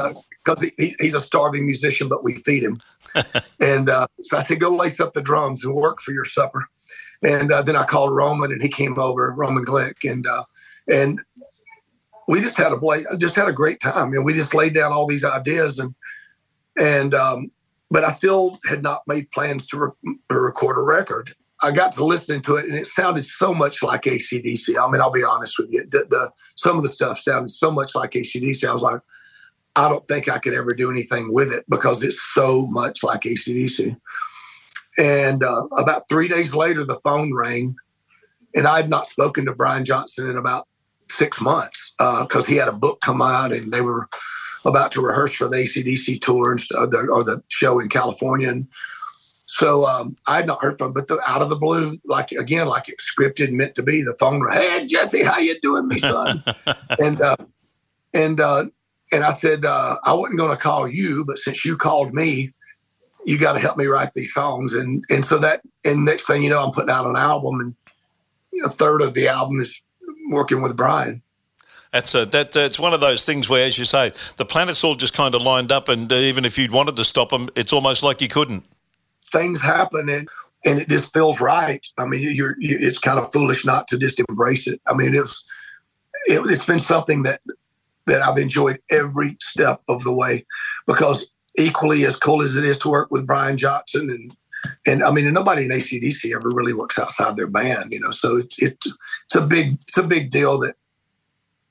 [0.47, 2.79] because he, he, he's a starving musician, but we feed him.
[3.59, 6.67] and uh, so I said, "Go lace up the drums and work for your supper."
[7.21, 10.43] And uh, then I called Roman, and he came over, Roman Glick, and uh,
[10.89, 11.19] and
[12.27, 14.91] we just had a bla- just had a great time, and we just laid down
[14.91, 15.93] all these ideas and
[16.79, 17.51] and um,
[17.89, 21.33] but I still had not made plans to, re- to record a record.
[21.63, 24.77] I got to listening to it, and it sounded so much like ACDC.
[24.79, 25.83] I mean, I'll be honest with you.
[25.89, 28.67] The, the some of the stuff sounded so much like ACDC.
[28.67, 29.01] I was like,
[29.77, 33.21] I don't think I could ever do anything with it because it's so much like
[33.21, 33.95] ACDC.
[34.97, 37.75] And uh, about three days later, the phone rang,
[38.55, 40.67] and I had not spoken to Brian Johnson in about
[41.09, 44.09] six months because he had a book come out, and they were
[44.65, 48.49] about to rehearse for the ACDC tour and or the, or the show in California.
[48.49, 48.67] And
[49.45, 52.31] so um, I had not heard from him, but the, out of the blue, like
[52.31, 54.01] again, like it's scripted, meant to be.
[54.01, 56.43] The phone, rang, hey Jesse, how you doing, me son?
[56.99, 57.37] and uh,
[58.15, 58.65] and uh,
[59.11, 62.51] and I said uh, I wasn't going to call you, but since you called me,
[63.25, 64.73] you got to help me write these songs.
[64.73, 67.75] And and so that and next thing you know, I'm putting out an album, and
[68.51, 69.81] you know, a third of the album is
[70.29, 71.21] working with Brian.
[71.91, 72.55] That's a, that.
[72.55, 75.41] It's one of those things where, as you say, the planets all just kind of
[75.41, 78.27] lined up, and uh, even if you'd wanted to stop them, it's almost like you
[78.27, 78.65] couldn't.
[79.31, 80.27] Things happen, and
[80.65, 81.85] and it just feels right.
[81.97, 84.81] I mean, you're, you it's kind of foolish not to just embrace it.
[84.87, 85.43] I mean, it's
[86.27, 87.39] it, it's been something that
[88.07, 90.45] that I've enjoyed every step of the way
[90.87, 94.35] because equally as cool as it is to work with Brian Johnson and
[94.85, 98.11] and I mean and nobody in ACDC ever really works outside their band, you know.
[98.11, 98.87] So it's it's
[99.25, 100.75] it's a big it's a big deal that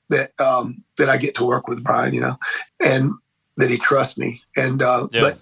[0.09, 2.37] that um that I get to work with Brian, you know,
[2.83, 3.11] and
[3.57, 4.41] that he trusts me.
[4.55, 5.21] And uh Yeah.
[5.21, 5.39] but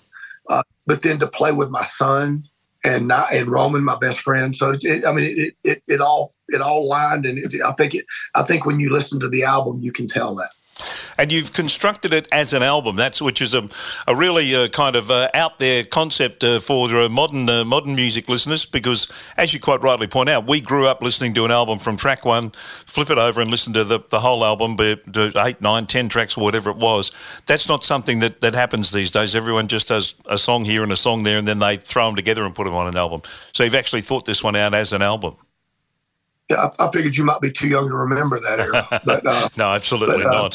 [0.49, 2.45] uh but then to play with my son
[2.84, 4.55] and not and Roman, my best friend.
[4.55, 7.72] So it, it, I mean it, it it all it all lined and it, I
[7.73, 10.51] think it I think when you listen to the album you can tell that.
[11.18, 12.97] And you've constructed it as an album.
[12.97, 13.69] That's which is a,
[14.07, 17.95] a really uh, kind of uh, out there concept uh, for uh, modern uh, modern
[17.95, 18.65] music listeners.
[18.65, 21.95] Because, as you quite rightly point out, we grew up listening to an album from
[21.95, 22.52] track one,
[22.85, 24.97] flip it over and listen to the, the whole album, be
[25.38, 27.11] eight, nine, ten tracks, or whatever it was.
[27.45, 29.34] That's not something that, that happens these days.
[29.34, 32.15] Everyone just does a song here and a song there, and then they throw them
[32.15, 33.22] together and put them on an album.
[33.53, 35.38] So you've actually thought this one out as an album.
[36.49, 39.49] Yeah, I, I figured you might be too young to remember that era, but uh,
[39.57, 40.49] No, absolutely But, uh,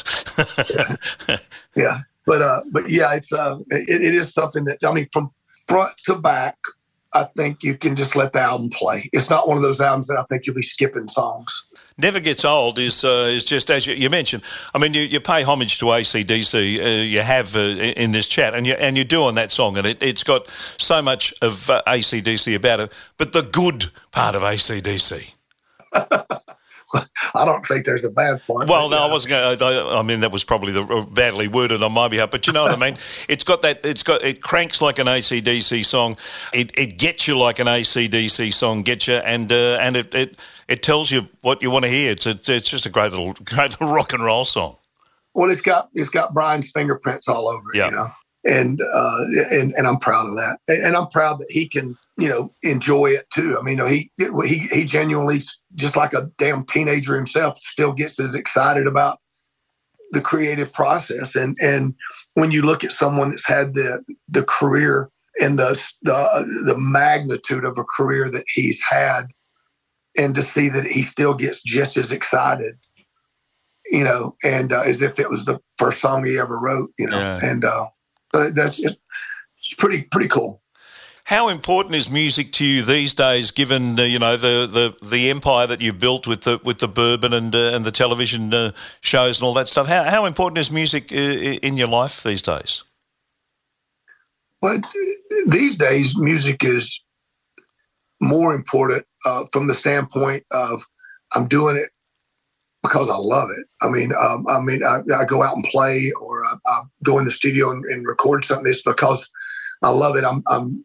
[1.28, 1.40] not.
[1.76, 5.30] yeah, but uh, but yeah, it's uh, it, it is something that I mean, from
[5.66, 6.56] front to back,
[7.12, 9.08] I think you can just let the album play.
[9.12, 11.64] It's not one of those albums that I think you'll be skipping songs.
[11.98, 14.42] Never Gets Old is uh, is just as you, you mentioned.
[14.74, 16.54] I mean, you, you pay homage to ACDC.
[16.54, 19.76] Uh, you have uh, in this chat, and you and you do on that song,
[19.76, 20.48] and it, it's got
[20.78, 22.92] so much of uh, ACDC about it.
[23.16, 25.34] But the good part of ACDC.
[27.34, 28.68] I don't think there's a bad part.
[28.68, 29.58] Well, no, I wasn't going.
[29.58, 29.64] to
[29.96, 32.32] I mean, that was probably the uh, badly worded on my behalf.
[32.32, 32.96] But you know what I mean.
[33.28, 33.84] It's got that.
[33.84, 34.24] It's got.
[34.24, 36.16] It cranks like an ACDC song.
[36.52, 40.40] It, it gets you like an ACDC song gets you, and uh, and it, it
[40.66, 42.10] it tells you what you want to hear.
[42.10, 44.76] It's a, it's just a great little great little rock and roll song.
[45.34, 47.86] Well, it's got it's got Brian's fingerprints all over it, Yeah.
[47.86, 48.10] you know,
[48.44, 49.18] and uh,
[49.50, 52.52] and and I'm proud of that, and, and I'm proud that he can you know
[52.62, 53.58] enjoy it too.
[53.58, 54.10] I mean, you know, he
[54.44, 55.40] he he genuinely
[55.74, 59.18] just like a damn teenager himself still gets as excited about
[60.12, 61.94] the creative process, and and
[62.34, 65.10] when you look at someone that's had the the career
[65.40, 65.70] and the
[66.02, 69.26] the, the magnitude of a career that he's had,
[70.16, 72.76] and to see that he still gets just as excited
[73.92, 77.08] you know, and uh, as if it was the first song he ever wrote, you
[77.08, 77.40] know, Yeah.
[77.42, 77.88] and uh,
[78.32, 78.98] that's it.
[79.56, 80.60] It's pretty pretty cool.
[81.24, 85.30] How important is music to you these days, given uh, you know the, the, the
[85.30, 88.72] empire that you've built with the with the bourbon and uh, and the television uh,
[89.00, 89.86] shows and all that stuff?
[89.86, 92.82] How, how important is music uh, in your life these days?
[94.60, 94.92] But
[95.46, 97.02] these days, music is
[98.20, 100.84] more important uh, from the standpoint of
[101.34, 101.90] I'm doing it
[102.82, 103.66] because I love it.
[103.82, 107.18] I mean, um, I mean, I, I go out and play, or I, I go
[107.18, 108.66] in the studio and, and record something.
[108.66, 109.28] It's because
[109.82, 110.24] I love it.
[110.24, 110.84] I'm I'm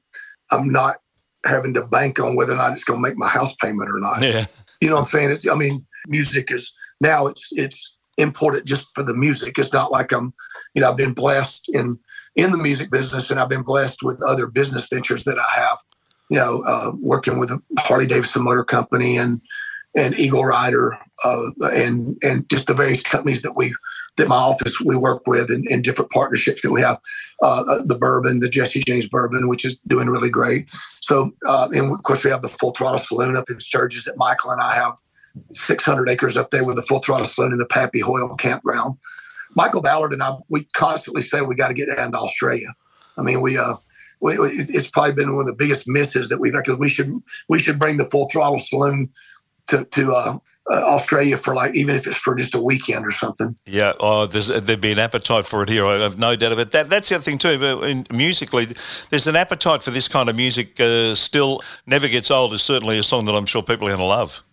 [0.52, 0.98] I'm not
[1.46, 4.00] having to bank on whether or not it's going to make my house payment or
[4.00, 4.22] not.
[4.22, 4.46] Yeah,
[4.82, 5.32] You know what I'm saying?
[5.32, 9.58] It's I mean, music is now it's it's important just for the music.
[9.58, 10.34] It's not like I'm,
[10.74, 12.00] you know, I've been blessed in
[12.36, 15.80] in the music business and I've been blessed with other business ventures that I have,
[16.30, 19.42] you know, uh, working with Harley Davidson Motor Company and
[19.96, 23.74] and Eagle Rider uh, and and just the various companies that we
[24.18, 27.00] that my office we work with and, and different partnerships that we have.
[27.44, 30.70] Uh, the bourbon, the Jesse James bourbon, which is doing really great.
[31.02, 34.16] So, uh, and of course, we have the Full Throttle Saloon up in Sturgis that
[34.18, 34.94] Michael and I have
[35.50, 38.98] 600 acres up there with the Full Throttle Saloon in the Pappy Hoyle campground.
[39.54, 42.74] Michael Ballard and I, we constantly say we got to get down to Australia.
[43.18, 43.76] I mean, we, uh,
[44.22, 47.12] we, we- it's probably been one of the biggest misses that we've because we should
[47.50, 49.10] we should bring the Full Throttle Saloon
[49.68, 50.38] to to uh,
[50.72, 53.56] uh, Australia for like even if it's for just a weekend or something.
[53.66, 55.86] Yeah, oh, there's, there'd be an appetite for it here.
[55.86, 56.90] I have no doubt about that.
[56.90, 57.60] That's the other thing too.
[57.60, 58.68] but In, musically,
[59.10, 60.80] there's an appetite for this kind of music.
[60.80, 64.00] Uh, still, never gets old is certainly a song that I'm sure people are going
[64.00, 64.44] to love.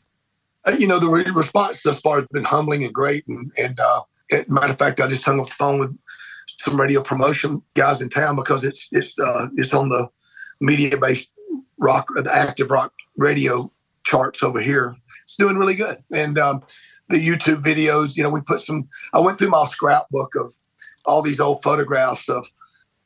[0.64, 3.26] Uh, you know, the re- response thus far has been humbling and great.
[3.26, 5.96] And, and uh, it, matter of fact, I just hung up the phone with
[6.58, 10.08] some radio promotion guys in town because it's it's uh, it's on the
[10.62, 11.26] Mediabase
[11.78, 13.72] rock, the active rock radio
[14.04, 14.96] charts over here
[15.32, 16.02] it's doing really good.
[16.12, 16.62] And um,
[17.08, 18.88] the YouTube videos, you know, we put some.
[19.14, 20.54] I went through my scrapbook of
[21.06, 22.46] all these old photographs of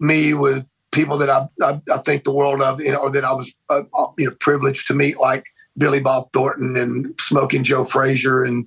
[0.01, 3.25] me with people that I, I, I think the world of, you know, or that
[3.25, 5.45] I was, uh, uh you know, privileged to meet, like
[5.79, 8.67] Billy Bob Thornton and Smoking Joe Frazier and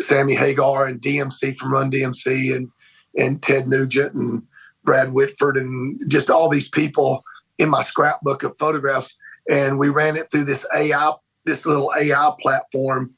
[0.00, 2.70] Sammy Hagar and DMC from Run DMC and
[3.16, 4.42] and Ted Nugent and
[4.84, 7.24] Brad Whitford and just all these people
[7.56, 9.16] in my scrapbook of photographs.
[9.50, 11.12] And we ran it through this AI
[11.48, 13.14] this little AI platform,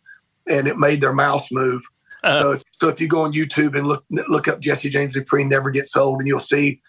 [0.48, 1.82] and it made their mouse move.
[2.22, 5.44] Uh, so, so if you go on YouTube and look look up Jesse James Dupree
[5.44, 6.80] never gets old, and you'll see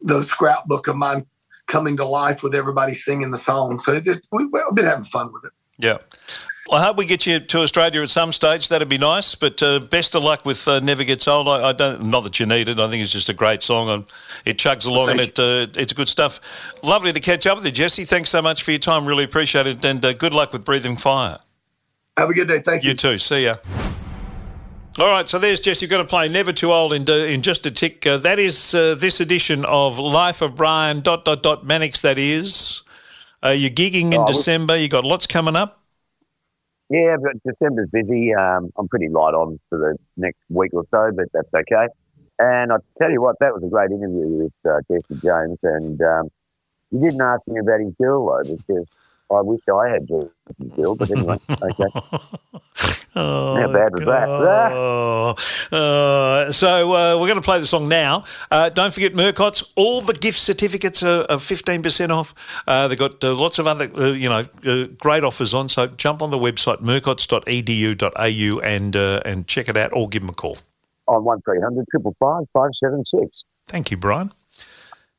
[0.00, 1.26] the scrapbook of mine
[1.66, 3.78] coming to life with everybody singing the song.
[3.78, 5.52] So it just we, have been having fun with it.
[5.78, 5.98] Yeah.
[6.70, 8.68] I hope we get you to Australia at some stage.
[8.68, 9.36] That'd be nice.
[9.36, 12.40] But uh, best of luck with uh, "Never Gets Old." I, I, don't, not that
[12.40, 12.80] you need it.
[12.80, 14.04] I think it's just a great song, and
[14.44, 16.40] it chugs along, and it, uh, it's good stuff.
[16.82, 18.04] Lovely to catch up with you, Jesse.
[18.04, 19.06] Thanks so much for your time.
[19.06, 21.38] Really appreciate it, and uh, good luck with breathing fire.
[22.16, 22.58] Have a good day.
[22.58, 22.90] Thank you.
[22.90, 23.18] You too.
[23.18, 23.56] See ya.
[24.98, 25.84] All right, so there's Jesse.
[25.84, 28.04] You're going to play "Never Too Old" in, in just a tick.
[28.04, 31.00] Uh, that is uh, this edition of Life of Brian.
[31.00, 32.00] Dot dot dot Mannix.
[32.00, 32.82] That is.
[33.44, 34.76] you're gigging in oh, December.
[34.76, 35.75] You've got lots coming up.
[36.88, 38.32] Yeah, but December's busy.
[38.34, 41.88] Um, I'm pretty light on for the next week or so, but that's okay.
[42.38, 45.58] And I tell you what, that was a great interview with uh, Jesse James.
[45.62, 46.28] And um,
[46.90, 48.86] you didn't ask me about his girl though, because
[49.30, 50.94] I wish I had Jesse's girl.
[50.94, 51.84] But anyway, okay.
[53.18, 54.04] Oh, How bad was
[55.70, 55.76] that?
[55.76, 58.24] uh, so uh, we're going to play the song now.
[58.50, 59.72] Uh, don't forget Murcott's.
[59.74, 62.34] All the gift certificates are, are 15% off.
[62.66, 65.70] Uh, they've got uh, lots of other, uh, you know, great offers on.
[65.70, 70.34] So jump on the website murcotts.edu.au and and check it out or give them a
[70.34, 70.58] call.
[71.06, 71.86] On 1300
[72.20, 73.44] 556.
[73.66, 74.30] Thank you, Brian.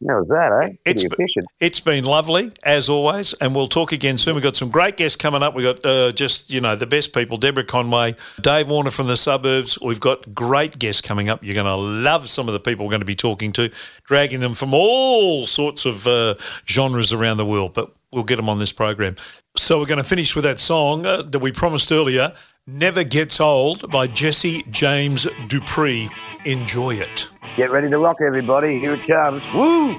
[0.05, 0.75] How was that, eh?
[0.85, 1.47] It's, efficient.
[1.59, 4.35] it's been lovely, as always, and we'll talk again soon.
[4.35, 5.55] We've got some great guests coming up.
[5.55, 9.17] We've got uh, just, you know, the best people Deborah Conway, Dave Warner from the
[9.17, 9.79] suburbs.
[9.81, 11.43] We've got great guests coming up.
[11.43, 13.71] You're going to love some of the people we're going to be talking to,
[14.03, 16.35] dragging them from all sorts of uh,
[16.67, 19.15] genres around the world, but we'll get them on this program.
[19.55, 22.33] So we're going to finish with that song uh, that we promised earlier,
[22.69, 26.09] Never Gets Old by Jesse James Dupree.
[26.43, 27.29] Enjoy it.
[27.55, 28.77] Get ready to rock, everybody.
[28.77, 29.41] Here it comes.
[29.53, 29.95] Woo!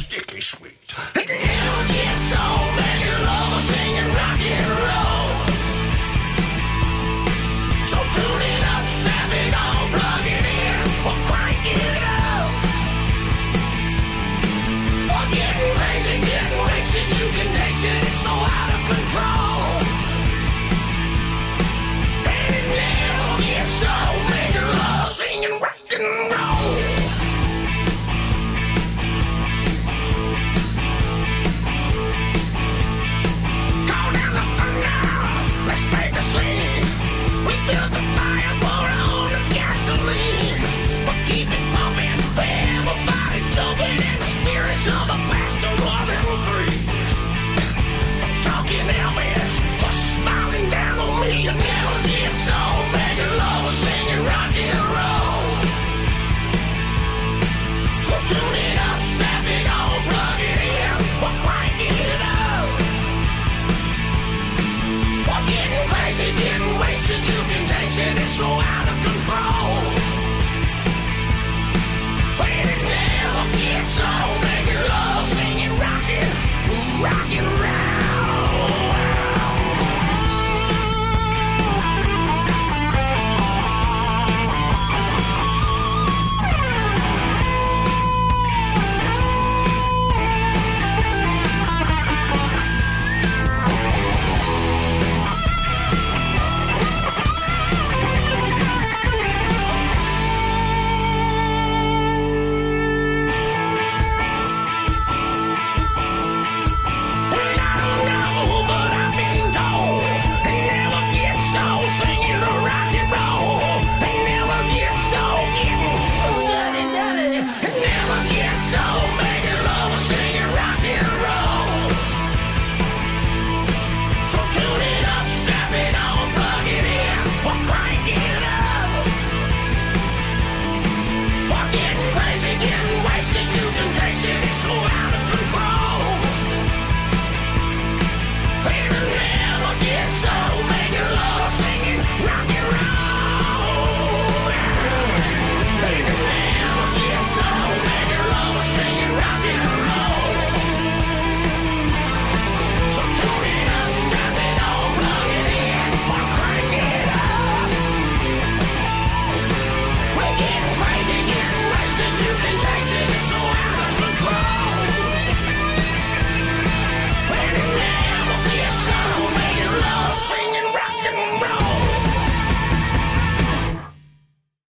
[0.00, 0.80] Sticky sweet.
[1.14, 2.76] Never gets old.
[2.88, 5.28] And you love singing rock and roll.
[7.90, 10.76] So tune it up, snap it on, plug it in,
[11.08, 12.50] or crank it up.
[15.14, 18.59] Or getting crazy, getting wasted, you can taste it, it's so of control.